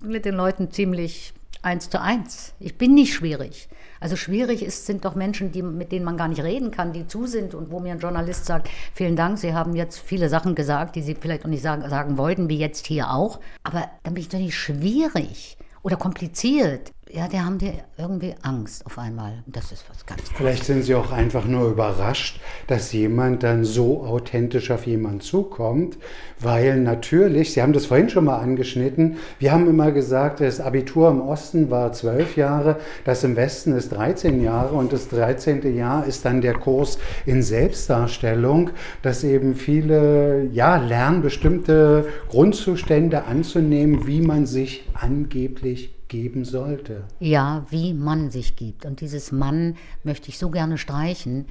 mit 0.01 0.25
den 0.25 0.35
Leuten 0.35 0.71
ziemlich 0.71 1.33
eins 1.61 1.89
zu 1.89 2.01
eins. 2.01 2.53
Ich 2.59 2.77
bin 2.77 2.93
nicht 2.93 3.13
schwierig. 3.13 3.69
Also 3.99 4.15
schwierig 4.15 4.63
ist, 4.63 4.85
sind 4.85 5.03
doch 5.03 5.15
Menschen, 5.15 5.51
die, 5.51 5.61
mit 5.61 5.91
denen 5.91 6.05
man 6.05 6.15
gar 6.15 6.29
nicht 6.29 6.41
reden 6.41 6.71
kann, 6.71 6.93
die 6.93 7.07
zu 7.07 7.25
sind 7.25 7.53
und 7.53 7.69
wo 7.69 7.79
mir 7.79 7.91
ein 7.91 7.99
Journalist 7.99 8.45
sagt, 8.45 8.69
vielen 8.93 9.15
Dank, 9.15 9.37
Sie 9.37 9.53
haben 9.53 9.75
jetzt 9.75 9.99
viele 9.99 10.29
Sachen 10.29 10.55
gesagt, 10.55 10.95
die 10.95 11.01
Sie 11.01 11.15
vielleicht 11.15 11.43
auch 11.43 11.49
nicht 11.49 11.63
sagen, 11.63 11.87
sagen 11.89 12.17
wollten, 12.17 12.47
wie 12.47 12.57
jetzt 12.57 12.87
hier 12.87 13.11
auch. 13.11 13.39
Aber 13.63 13.89
dann 14.03 14.13
bin 14.13 14.21
ich 14.21 14.29
doch 14.29 14.39
nicht 14.39 14.55
schwierig 14.55 15.57
oder 15.83 15.97
kompliziert 15.97 16.91
ja, 17.11 17.27
die 17.27 17.39
haben 17.39 17.57
die 17.57 17.73
irgendwie 17.97 18.35
Angst 18.43 18.85
auf 18.85 18.99
einmal. 18.99 19.43
Das 19.47 19.71
ist 19.71 19.83
was 19.89 20.05
ganz 20.05 20.21
Vielleicht 20.35 20.65
sind 20.65 20.83
sie 20.83 20.93
auch 20.93 21.11
einfach 21.11 21.45
nur 21.45 21.71
überrascht, 21.71 22.39
dass 22.67 22.93
jemand 22.93 23.41
dann 23.41 23.63
so 23.63 24.03
authentisch 24.05 24.69
auf 24.69 24.85
jemanden 24.85 25.21
zukommt, 25.21 25.97
weil 26.39 26.79
natürlich, 26.79 27.53
Sie 27.53 27.63
haben 27.63 27.73
das 27.73 27.87
vorhin 27.87 28.09
schon 28.09 28.25
mal 28.25 28.37
angeschnitten, 28.37 29.17
wir 29.39 29.51
haben 29.51 29.67
immer 29.67 29.91
gesagt, 29.91 30.39
das 30.39 30.59
Abitur 30.59 31.09
im 31.09 31.21
Osten 31.21 31.71
war 31.71 31.93
zwölf 31.93 32.37
Jahre, 32.37 32.77
das 33.05 33.23
im 33.23 33.35
Westen 33.35 33.75
ist 33.75 33.89
13 33.89 34.43
Jahre 34.43 34.75
und 34.75 34.93
das 34.93 35.09
13. 35.09 35.75
Jahr 35.75 36.05
ist 36.05 36.25
dann 36.25 36.41
der 36.41 36.53
Kurs 36.53 36.99
in 37.25 37.41
Selbstdarstellung, 37.41 38.69
dass 39.01 39.23
eben 39.23 39.55
viele 39.55 40.47
ja, 40.51 40.77
lernen, 40.77 41.23
bestimmte 41.23 42.07
Grundzustände 42.29 43.23
anzunehmen, 43.25 44.05
wie 44.05 44.21
man 44.21 44.45
sich 44.45 44.87
angeblich 44.93 45.98
geben 46.09 46.43
sollte. 46.43 47.03
Ja, 47.19 47.65
wie 47.69 47.93
Mann 47.93 48.29
sich 48.29 48.55
gibt. 48.57 48.85
Und 48.85 48.99
dieses 48.99 49.31
Mann 49.31 49.77
möchte 50.03 50.29
ich 50.29 50.37
so 50.37 50.49
gerne 50.49 50.77
streichen, 50.77 51.45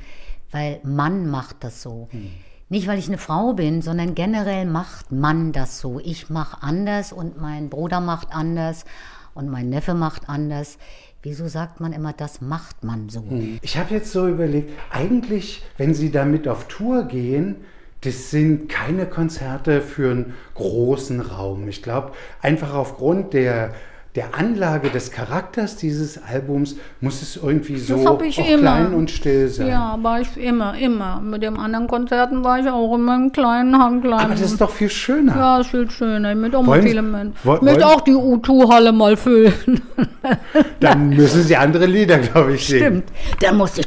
weil 0.50 0.80
Mann 0.82 1.30
macht 1.30 1.64
das 1.64 1.82
so. 1.82 2.08
Hm. 2.10 2.30
Nicht, 2.68 2.86
weil 2.86 2.98
ich 2.98 3.08
eine 3.08 3.16
Frau 3.16 3.54
bin, 3.54 3.80
sondern 3.80 4.14
generell 4.14 4.66
macht 4.66 5.10
Mann 5.10 5.52
das 5.52 5.80
so. 5.80 6.00
Ich 6.00 6.28
mache 6.28 6.62
anders 6.62 7.12
und 7.14 7.40
mein 7.40 7.70
Bruder 7.70 8.00
macht 8.00 8.34
anders 8.34 8.84
und 9.32 9.48
mein 9.48 9.70
Neffe 9.70 9.94
macht 9.94 10.28
anders. 10.28 10.76
Wieso 11.22 11.48
sagt 11.48 11.80
man 11.80 11.92
immer, 11.94 12.12
das 12.12 12.42
macht 12.42 12.84
man 12.84 13.08
so? 13.08 13.22
Hm. 13.22 13.58
Ich 13.62 13.78
habe 13.78 13.94
jetzt 13.94 14.12
so 14.12 14.28
überlegt, 14.28 14.70
eigentlich, 14.90 15.62
wenn 15.78 15.94
Sie 15.94 16.10
damit 16.10 16.46
auf 16.46 16.68
Tour 16.68 17.04
gehen, 17.04 17.56
das 18.02 18.30
sind 18.30 18.68
keine 18.68 19.06
Konzerte 19.06 19.80
für 19.80 20.10
einen 20.10 20.34
großen 20.54 21.20
Raum. 21.20 21.68
Ich 21.68 21.82
glaube, 21.82 22.12
einfach 22.40 22.74
aufgrund 22.74 23.32
der 23.32 23.74
der 24.18 24.34
Anlage 24.36 24.90
des 24.90 25.12
Charakters 25.12 25.76
dieses 25.76 26.20
Albums 26.20 26.74
muss 27.00 27.22
es 27.22 27.36
irgendwie 27.36 27.78
so 27.78 28.16
klein 28.16 28.92
und 28.92 29.12
still 29.12 29.48
sein. 29.48 29.68
Ja, 29.68 29.96
war 30.02 30.20
ich 30.20 30.36
immer, 30.36 30.76
immer. 30.76 31.20
Mit 31.20 31.44
den 31.44 31.56
anderen 31.56 31.86
Konzerten 31.86 32.42
war 32.42 32.58
ich 32.58 32.66
auch 32.66 32.96
immer 32.96 33.14
im 33.14 33.30
kleinen 33.30 33.78
Handkleinen. 33.78 34.24
Aber 34.24 34.34
das 34.34 34.40
ist 34.40 34.60
doch 34.60 34.70
viel 34.70 34.90
schöner. 34.90 35.36
Ja, 35.36 35.60
ist 35.60 35.70
viel 35.70 35.88
schöner. 35.88 36.32
Ich 36.32 36.36
möchte 36.36 36.58
auch 36.58 36.66
wollen, 36.66 36.80
mal 36.80 36.88
viele 36.88 37.02
Menschen. 37.02 37.34
Ich 37.44 37.62
möchte 37.62 37.86
auch 37.86 38.00
die 38.00 38.10
U2-Halle 38.10 38.90
mal 38.90 39.16
füllen. 39.16 39.82
Dann 40.80 41.10
müssen 41.10 41.44
Sie 41.44 41.54
andere 41.54 41.86
Lieder, 41.86 42.18
glaube 42.18 42.54
ich, 42.54 42.66
singen. 42.66 43.04
Stimmt. 43.04 43.04
Dann 43.40 43.56
muss 43.56 43.78
ich. 43.78 43.86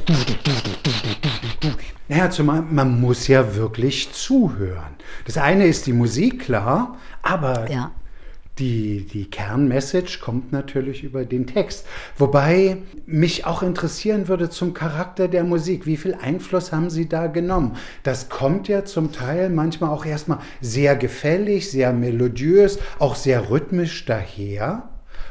Naja, 2.07 2.29
zumal 2.29 2.61
man 2.61 3.01
muss 3.01 3.27
ja 3.27 3.53
wirklich 3.57 4.13
zuhören. 4.13 4.95
Das 5.25 5.37
eine 5.37 5.65
ist 5.65 5.87
die 5.87 5.93
Musik, 5.93 6.45
klar, 6.45 6.95
aber 7.21 7.69
ja 7.69 7.91
die, 8.59 9.05
die 9.05 9.29
Kernmessage 9.29 10.19
kommt 10.21 10.51
natürlich 10.51 11.03
über 11.03 11.25
den 11.25 11.47
Text. 11.47 11.85
Wobei 12.17 12.77
mich 13.05 13.45
auch 13.45 13.63
interessieren 13.63 14.27
würde 14.27 14.49
zum 14.49 14.73
Charakter 14.73 15.27
der 15.27 15.43
Musik. 15.43 15.85
Wie 15.85 15.97
viel 15.97 16.15
Einfluss 16.15 16.71
haben 16.71 16.89
Sie 16.89 17.07
da 17.07 17.27
genommen? 17.27 17.77
Das 18.03 18.29
kommt 18.29 18.67
ja 18.67 18.85
zum 18.85 19.11
Teil 19.11 19.49
manchmal 19.49 19.89
auch 19.89 20.05
erstmal 20.05 20.39
sehr 20.59 20.95
gefällig, 20.95 21.71
sehr 21.71 21.93
melodiös, 21.93 22.79
auch 22.99 23.15
sehr 23.15 23.49
rhythmisch 23.49 24.05
daher 24.05 24.89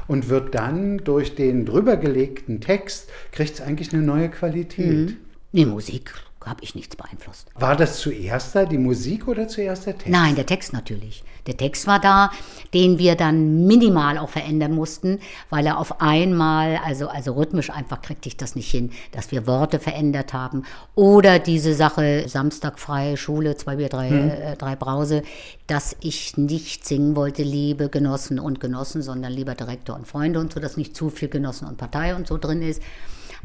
und 0.08 0.28
wird 0.28 0.54
dann 0.54 0.98
durch 0.98 1.34
den 1.34 1.66
drübergelegten 1.66 2.60
Text, 2.60 3.10
kriegt 3.32 3.54
es 3.54 3.60
eigentlich 3.60 3.92
eine 3.92 4.02
neue 4.02 4.28
Qualität. 4.28 5.10
Mhm. 5.10 5.16
Die 5.52 5.66
Musik 5.66 6.12
habe 6.46 6.62
ich 6.62 6.74
nichts 6.74 6.96
beeinflusst. 6.96 7.48
War 7.54 7.76
das 7.76 8.00
zuerst 8.00 8.54
da, 8.54 8.64
die 8.64 8.78
Musik 8.78 9.28
oder 9.28 9.46
zuerst 9.46 9.86
der 9.86 9.94
Text? 9.94 10.08
Nein, 10.08 10.36
der 10.36 10.46
Text 10.46 10.72
natürlich. 10.72 11.22
Der 11.46 11.56
Text 11.56 11.86
war 11.86 12.00
da, 12.00 12.30
den 12.74 12.98
wir 12.98 13.14
dann 13.14 13.66
minimal 13.66 14.18
auch 14.18 14.28
verändern 14.28 14.72
mussten, 14.72 15.20
weil 15.48 15.66
er 15.66 15.78
auf 15.78 16.00
einmal, 16.00 16.78
also, 16.84 17.08
also 17.08 17.32
rhythmisch 17.32 17.70
einfach 17.70 18.02
kriegte 18.02 18.28
ich 18.28 18.36
das 18.36 18.54
nicht 18.54 18.70
hin, 18.70 18.90
dass 19.12 19.32
wir 19.32 19.46
Worte 19.46 19.78
verändert 19.78 20.32
haben. 20.32 20.64
Oder 20.94 21.38
diese 21.38 21.74
Sache 21.74 22.28
Samstag 22.28 22.78
freie 22.78 23.16
Schule, 23.16 23.56
zwei 23.56 23.76
Bier, 23.76 23.88
drei, 23.88 24.10
hm. 24.10 24.30
äh, 24.30 24.56
drei 24.56 24.76
Brause, 24.76 25.22
dass 25.66 25.96
ich 26.00 26.36
nicht 26.36 26.86
singen 26.86 27.16
wollte, 27.16 27.42
liebe 27.42 27.88
Genossen 27.88 28.38
und 28.38 28.60
Genossen, 28.60 29.02
sondern 29.02 29.32
lieber 29.32 29.54
Direktor 29.54 29.96
und 29.96 30.06
Freunde 30.06 30.40
und 30.40 30.52
so, 30.52 30.60
dass 30.60 30.76
nicht 30.76 30.96
zu 30.96 31.10
viel 31.10 31.28
Genossen 31.28 31.66
und 31.66 31.78
Partei 31.78 32.14
und 32.14 32.26
so 32.26 32.38
drin 32.38 32.62
ist. 32.62 32.82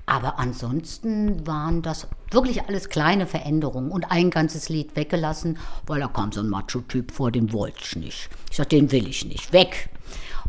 Aber 0.05 0.37
ansonsten 0.37 1.47
waren 1.47 1.81
das 1.81 2.07
wirklich 2.29 2.67
alles 2.67 2.89
kleine 2.89 3.25
Veränderungen 3.25 3.91
und 3.91 4.11
ein 4.11 4.29
ganzes 4.29 4.69
Lied 4.69 4.95
weggelassen, 4.95 5.57
weil 5.87 5.99
da 5.99 6.07
kam 6.07 6.31
so 6.31 6.41
ein 6.41 6.49
Macho-Typ 6.49 7.11
vor, 7.11 7.31
den 7.31 7.53
wollte 7.53 7.79
ich 7.81 7.95
nicht. 7.95 8.29
Ich 8.51 8.57
sagte, 8.57 8.75
den 8.75 8.91
will 8.91 9.07
ich 9.07 9.25
nicht, 9.25 9.51
weg. 9.51 9.89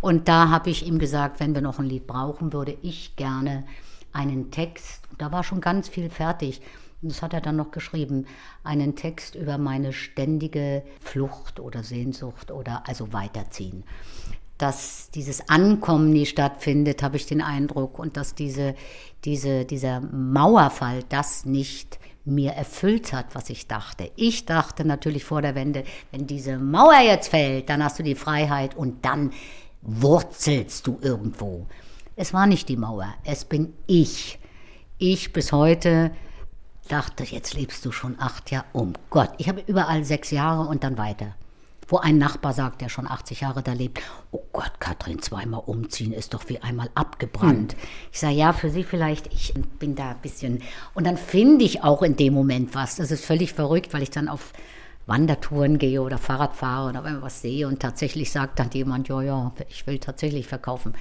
Und 0.00 0.28
da 0.28 0.50
habe 0.50 0.68
ich 0.68 0.86
ihm 0.86 0.98
gesagt, 0.98 1.40
wenn 1.40 1.54
wir 1.54 1.62
noch 1.62 1.78
ein 1.78 1.86
Lied 1.86 2.06
brauchen, 2.06 2.52
würde 2.52 2.76
ich 2.82 3.16
gerne 3.16 3.64
einen 4.12 4.50
Text, 4.50 5.00
da 5.18 5.32
war 5.32 5.42
schon 5.42 5.60
ganz 5.60 5.88
viel 5.88 6.10
fertig, 6.10 6.60
das 7.02 7.22
hat 7.22 7.34
er 7.34 7.40
dann 7.40 7.56
noch 7.56 7.70
geschrieben, 7.70 8.26
einen 8.64 8.96
Text 8.96 9.34
über 9.34 9.58
meine 9.58 9.92
ständige 9.92 10.82
Flucht 11.00 11.60
oder 11.60 11.82
Sehnsucht 11.82 12.50
oder 12.50 12.82
also 12.86 13.12
weiterziehen. 13.12 13.84
Dass 14.58 15.10
dieses 15.10 15.48
Ankommen 15.48 16.10
nie 16.10 16.26
stattfindet, 16.26 17.02
habe 17.02 17.16
ich 17.16 17.26
den 17.26 17.42
Eindruck, 17.42 17.98
und 17.98 18.16
dass 18.16 18.34
diese, 18.34 18.74
diese, 19.24 19.64
dieser 19.64 20.00
Mauerfall 20.00 21.02
das 21.08 21.44
nicht 21.44 21.98
mir 22.24 22.52
erfüllt 22.52 23.12
hat, 23.12 23.34
was 23.34 23.50
ich 23.50 23.68
dachte. 23.68 24.10
Ich 24.16 24.46
dachte 24.46 24.84
natürlich 24.84 25.24
vor 25.24 25.42
der 25.42 25.54
Wende, 25.54 25.84
wenn 26.10 26.26
diese 26.26 26.58
Mauer 26.58 27.00
jetzt 27.00 27.28
fällt, 27.28 27.68
dann 27.68 27.82
hast 27.82 27.98
du 27.98 28.02
die 28.02 28.16
Freiheit 28.16 28.76
und 28.76 29.04
dann 29.04 29.32
wurzelst 29.82 30.86
du 30.86 30.98
irgendwo. 31.00 31.66
Es 32.16 32.32
war 32.34 32.46
nicht 32.46 32.68
die 32.68 32.76
Mauer, 32.76 33.14
es 33.24 33.44
bin 33.44 33.74
ich. 33.86 34.38
Ich 34.98 35.32
bis 35.32 35.52
heute 35.52 36.10
dachte, 36.88 37.24
jetzt 37.24 37.54
lebst 37.54 37.84
du 37.84 37.92
schon 37.92 38.16
acht 38.18 38.50
Jahre. 38.50 38.66
Um 38.72 38.94
Gott, 39.10 39.30
ich 39.38 39.48
habe 39.48 39.62
überall 39.66 40.04
sechs 40.04 40.30
Jahre 40.30 40.68
und 40.68 40.82
dann 40.82 40.98
weiter. 40.98 41.34
Wo 41.88 41.98
ein 41.98 42.18
Nachbar 42.18 42.52
sagt, 42.52 42.80
der 42.80 42.88
schon 42.88 43.06
80 43.06 43.42
Jahre 43.42 43.62
da 43.62 43.72
lebt, 43.72 44.00
oh 44.32 44.42
Gott, 44.52 44.80
Katrin, 44.80 45.22
zweimal 45.22 45.62
umziehen 45.66 46.12
ist 46.12 46.34
doch 46.34 46.48
wie 46.48 46.58
einmal 46.58 46.90
abgebrannt. 46.94 47.74
Hm. 47.74 47.78
Ich 48.12 48.18
sage, 48.18 48.34
ja, 48.34 48.52
für 48.52 48.70
Sie 48.70 48.82
vielleicht, 48.82 49.32
ich 49.32 49.54
bin 49.78 49.94
da 49.94 50.10
ein 50.10 50.20
bisschen. 50.20 50.62
Und 50.94 51.06
dann 51.06 51.16
finde 51.16 51.64
ich 51.64 51.84
auch 51.84 52.02
in 52.02 52.16
dem 52.16 52.34
Moment 52.34 52.74
was. 52.74 52.96
Das 52.96 53.12
ist 53.12 53.24
völlig 53.24 53.52
verrückt, 53.52 53.94
weil 53.94 54.02
ich 54.02 54.10
dann 54.10 54.28
auf 54.28 54.52
Wandertouren 55.06 55.78
gehe 55.78 56.02
oder 56.02 56.18
Fahrrad 56.18 56.56
fahre 56.56 56.98
auf 56.98 57.04
einmal 57.04 57.22
was 57.22 57.40
sehe 57.40 57.68
und 57.68 57.80
tatsächlich 57.80 58.32
sagt 58.32 58.58
dann 58.58 58.70
jemand, 58.72 59.08
ja, 59.08 59.22
ja, 59.22 59.52
ich 59.68 59.86
will 59.86 59.98
tatsächlich 59.98 60.48
verkaufen. 60.48 60.94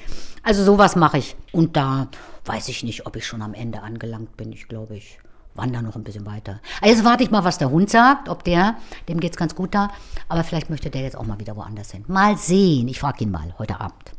Also 0.44 0.64
sowas 0.64 0.96
mache 0.96 1.18
ich. 1.18 1.36
Und 1.52 1.76
da 1.76 2.08
weiß 2.46 2.70
ich 2.70 2.84
nicht, 2.84 3.08
ob 3.08 3.16
ich 3.16 3.26
schon 3.26 3.42
am 3.42 3.56
Ende 3.56 3.82
angelangt 3.82 4.38
bin. 4.38 4.52
Ich 4.52 4.68
glaube, 4.68 4.98
ich 4.98 5.18
wandere 5.56 5.84
noch 5.84 5.96
ein 5.96 6.04
bisschen 6.04 6.26
weiter. 6.26 6.60
Also 6.82 6.96
jetzt 6.96 7.06
warte 7.06 7.24
ich 7.24 7.32
mal, 7.32 7.44
was 7.44 7.58
der 7.58 7.72
Hund 7.72 7.90
sagt, 7.90 8.30
ob 8.30 8.44
der, 8.44 8.76
dem 9.10 9.20
geht 9.20 9.32
es 9.32 9.38
ganz 9.38 9.56
gut 9.56 9.74
da, 9.74 9.92
aber 10.28 10.44
vielleicht 10.44 10.70
möchte 10.70 10.90
der 10.90 11.02
jetzt 11.02 11.18
auch 11.18 11.26
mal 11.26 11.40
wieder 11.40 11.56
woanders 11.56 11.92
hin. 11.92 12.04
Mal 12.08 12.38
sehen, 12.38 12.88
ich 12.88 13.00
frage 13.00 13.24
ihn 13.24 13.32
mal 13.32 13.56
heute 13.58 13.80
Abend. 13.80 14.12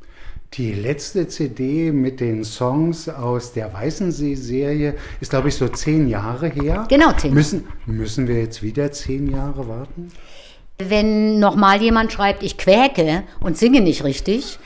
Die 0.55 0.73
letzte 0.73 1.29
CD 1.29 1.93
mit 1.93 2.21
den 2.21 2.45
Songs 2.45 3.09
aus 3.09 3.53
der 3.53 3.73
Weißensee-Serie 3.75 4.95
ist, 5.21 5.31
glaube 5.31 5.49
ich, 5.49 5.57
so 5.57 5.69
zehn 5.69 6.09
Jahre 6.09 6.49
her. 6.49 6.87
Genau, 6.89 7.13
zehn. 7.13 7.35
Müssen, 7.35 7.65
müssen 7.85 8.27
wir 8.27 8.41
jetzt 8.41 8.63
wieder 8.63 8.91
zehn 8.93 9.31
Jahre 9.31 9.69
warten? 9.69 10.09
Wenn 10.79 11.39
nochmal 11.39 11.83
jemand 11.83 12.13
schreibt, 12.13 12.43
ich 12.43 12.57
quäke 12.57 13.25
und 13.41 13.59
singe 13.59 13.81
nicht 13.81 14.05
richtig, 14.05 14.59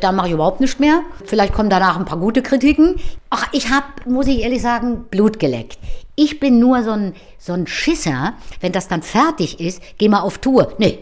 dann 0.00 0.16
mache 0.16 0.28
ich 0.28 0.34
überhaupt 0.34 0.60
nichts 0.60 0.78
mehr. 0.78 1.02
Vielleicht 1.24 1.52
kommen 1.52 1.70
danach 1.70 1.98
ein 1.98 2.04
paar 2.04 2.18
gute 2.18 2.42
Kritiken. 2.42 2.96
Ach, 3.30 3.46
ich 3.52 3.70
habe, 3.70 3.86
muss 4.06 4.26
ich 4.26 4.40
ehrlich 4.40 4.62
sagen, 4.62 5.04
Blut 5.10 5.38
geleckt. 5.38 5.78
Ich 6.14 6.40
bin 6.40 6.58
nur 6.58 6.82
so 6.82 6.90
ein, 6.90 7.14
so 7.38 7.52
ein 7.52 7.66
Schisser. 7.66 8.34
Wenn 8.60 8.72
das 8.72 8.88
dann 8.88 9.02
fertig 9.02 9.60
ist, 9.60 9.82
geh 9.98 10.08
mal 10.08 10.20
auf 10.20 10.38
Tour. 10.38 10.74
Nee, 10.78 11.00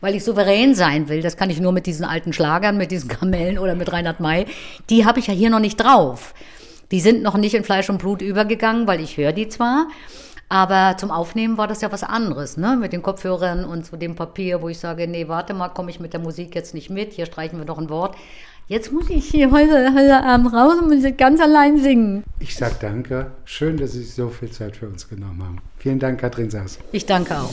weil 0.00 0.14
ich 0.14 0.24
souverän 0.24 0.74
sein 0.74 1.08
will. 1.08 1.22
Das 1.22 1.36
kann 1.36 1.50
ich 1.50 1.60
nur 1.60 1.72
mit 1.72 1.86
diesen 1.86 2.04
alten 2.04 2.32
Schlagern, 2.32 2.76
mit 2.76 2.90
diesen 2.90 3.08
Kamellen 3.08 3.58
oder 3.58 3.74
mit 3.74 3.92
Reinhard 3.92 4.20
May. 4.20 4.46
Die 4.90 5.06
habe 5.06 5.18
ich 5.18 5.26
ja 5.28 5.34
hier 5.34 5.50
noch 5.50 5.60
nicht 5.60 5.76
drauf. 5.76 6.34
Die 6.90 7.00
sind 7.00 7.22
noch 7.22 7.36
nicht 7.36 7.54
in 7.54 7.64
Fleisch 7.64 7.88
und 7.88 7.98
Blut 7.98 8.22
übergegangen, 8.22 8.86
weil 8.86 9.00
ich 9.00 9.16
höre 9.16 9.32
die 9.32 9.48
zwar. 9.48 9.88
Aber 10.48 10.96
zum 10.98 11.10
Aufnehmen 11.10 11.58
war 11.58 11.66
das 11.66 11.80
ja 11.80 11.90
was 11.90 12.02
anderes, 12.02 12.56
ne? 12.56 12.76
Mit 12.76 12.92
den 12.92 13.02
Kopfhörern 13.02 13.64
und 13.64 13.86
so 13.86 13.96
dem 13.96 14.14
Papier, 14.14 14.62
wo 14.62 14.68
ich 14.68 14.78
sage, 14.78 15.08
nee, 15.08 15.28
warte 15.28 15.54
mal, 15.54 15.68
komme 15.68 15.90
ich 15.90 16.00
mit 16.00 16.12
der 16.12 16.20
Musik 16.20 16.54
jetzt 16.54 16.74
nicht 16.74 16.90
mit, 16.90 17.12
hier 17.12 17.26
streichen 17.26 17.58
wir 17.58 17.64
doch 17.64 17.78
ein 17.78 17.88
Wort. 17.88 18.16
Jetzt 18.66 18.92
muss 18.92 19.10
ich 19.10 19.26
hier 19.26 19.50
heute, 19.50 19.92
heute 19.94 20.22
Abend 20.24 20.52
raus 20.54 20.76
und 20.80 20.88
muss 20.88 21.04
ganz 21.18 21.38
allein 21.40 21.78
singen. 21.78 22.24
Ich 22.38 22.56
sage 22.56 22.76
danke. 22.80 23.30
Schön, 23.44 23.76
dass 23.76 23.92
Sie 23.92 24.02
sich 24.02 24.14
so 24.14 24.30
viel 24.30 24.50
Zeit 24.50 24.76
für 24.76 24.86
uns 24.86 25.06
genommen 25.06 25.42
haben. 25.42 25.58
Vielen 25.76 25.98
Dank, 25.98 26.20
Katrin 26.20 26.48
Saas. 26.48 26.78
Ich 26.90 27.04
danke 27.04 27.36
auch. 27.36 27.50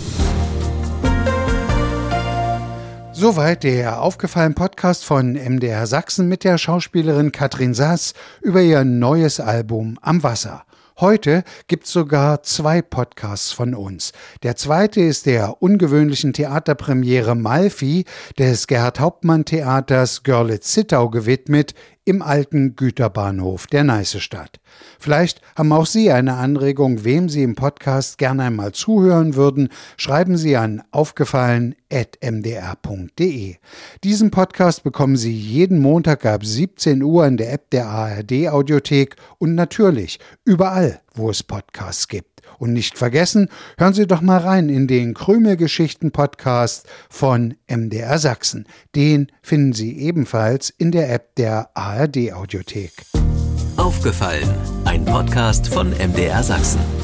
Soweit 3.11 3.63
der 3.63 4.01
aufgefallen 4.01 4.55
Podcast 4.55 5.03
von 5.03 5.33
MDR 5.33 5.85
Sachsen 5.85 6.29
mit 6.29 6.45
der 6.45 6.57
Schauspielerin 6.57 7.33
Katrin 7.33 7.73
Saas 7.73 8.13
über 8.41 8.61
ihr 8.61 8.85
neues 8.85 9.41
Album 9.41 9.99
Am 10.01 10.23
Wasser. 10.23 10.63
Heute 11.01 11.43
gibt's 11.65 11.91
sogar 11.91 12.43
zwei 12.43 12.83
Podcasts 12.83 13.51
von 13.51 13.73
uns. 13.73 14.13
Der 14.43 14.55
zweite 14.55 15.01
ist 15.01 15.25
der 15.25 15.59
ungewöhnlichen 15.59 16.31
Theaterpremiere 16.31 17.33
Malfi 17.33 18.05
des 18.37 18.67
Gerhard 18.67 18.99
Hauptmann 18.99 19.43
Theaters 19.43 20.21
Görlitz-Zittau 20.21 21.09
gewidmet 21.09 21.73
im 22.05 22.21
alten 22.21 22.75
Güterbahnhof 22.75 23.65
der 23.67 23.83
Neißestadt. 23.83 24.59
Vielleicht 24.99 25.41
haben 25.55 25.71
auch 25.71 25.85
Sie 25.85 26.11
eine 26.11 26.33
Anregung, 26.35 27.03
wem 27.03 27.29
Sie 27.29 27.43
im 27.43 27.53
Podcast 27.55 28.17
gerne 28.17 28.43
einmal 28.43 28.71
zuhören 28.71 29.35
würden. 29.35 29.69
Schreiben 29.97 30.37
Sie 30.37 30.57
an 30.57 30.81
aufgefallen.mdr.de. 30.91 33.55
Diesen 34.03 34.31
Podcast 34.31 34.83
bekommen 34.83 35.15
Sie 35.15 35.33
jeden 35.33 35.79
Montag 35.79 36.25
ab 36.25 36.43
17 36.43 37.03
Uhr 37.03 37.27
in 37.27 37.37
der 37.37 37.53
App 37.53 37.69
der 37.69 37.87
ARD 37.87 38.49
Audiothek 38.49 39.15
und 39.37 39.53
natürlich 39.55 40.19
überall, 40.43 41.01
wo 41.13 41.29
es 41.29 41.43
Podcasts 41.43 42.07
gibt. 42.07 42.30
Und 42.59 42.73
nicht 42.73 42.97
vergessen, 42.97 43.49
hören 43.77 43.93
Sie 43.93 44.07
doch 44.07 44.21
mal 44.21 44.39
rein 44.39 44.69
in 44.69 44.87
den 44.87 45.13
Krümelgeschichten-Podcast 45.13 46.87
von 47.09 47.55
MDR 47.67 48.19
Sachsen. 48.19 48.67
Den 48.95 49.31
finden 49.41 49.73
Sie 49.73 49.97
ebenfalls 49.99 50.69
in 50.69 50.91
der 50.91 51.13
App 51.13 51.35
der 51.35 51.69
ARD 51.75 52.33
Audiothek. 52.33 52.91
Aufgefallen, 53.77 54.49
ein 54.85 55.05
Podcast 55.05 55.67
von 55.67 55.89
MDR 55.91 56.43
Sachsen. 56.43 57.00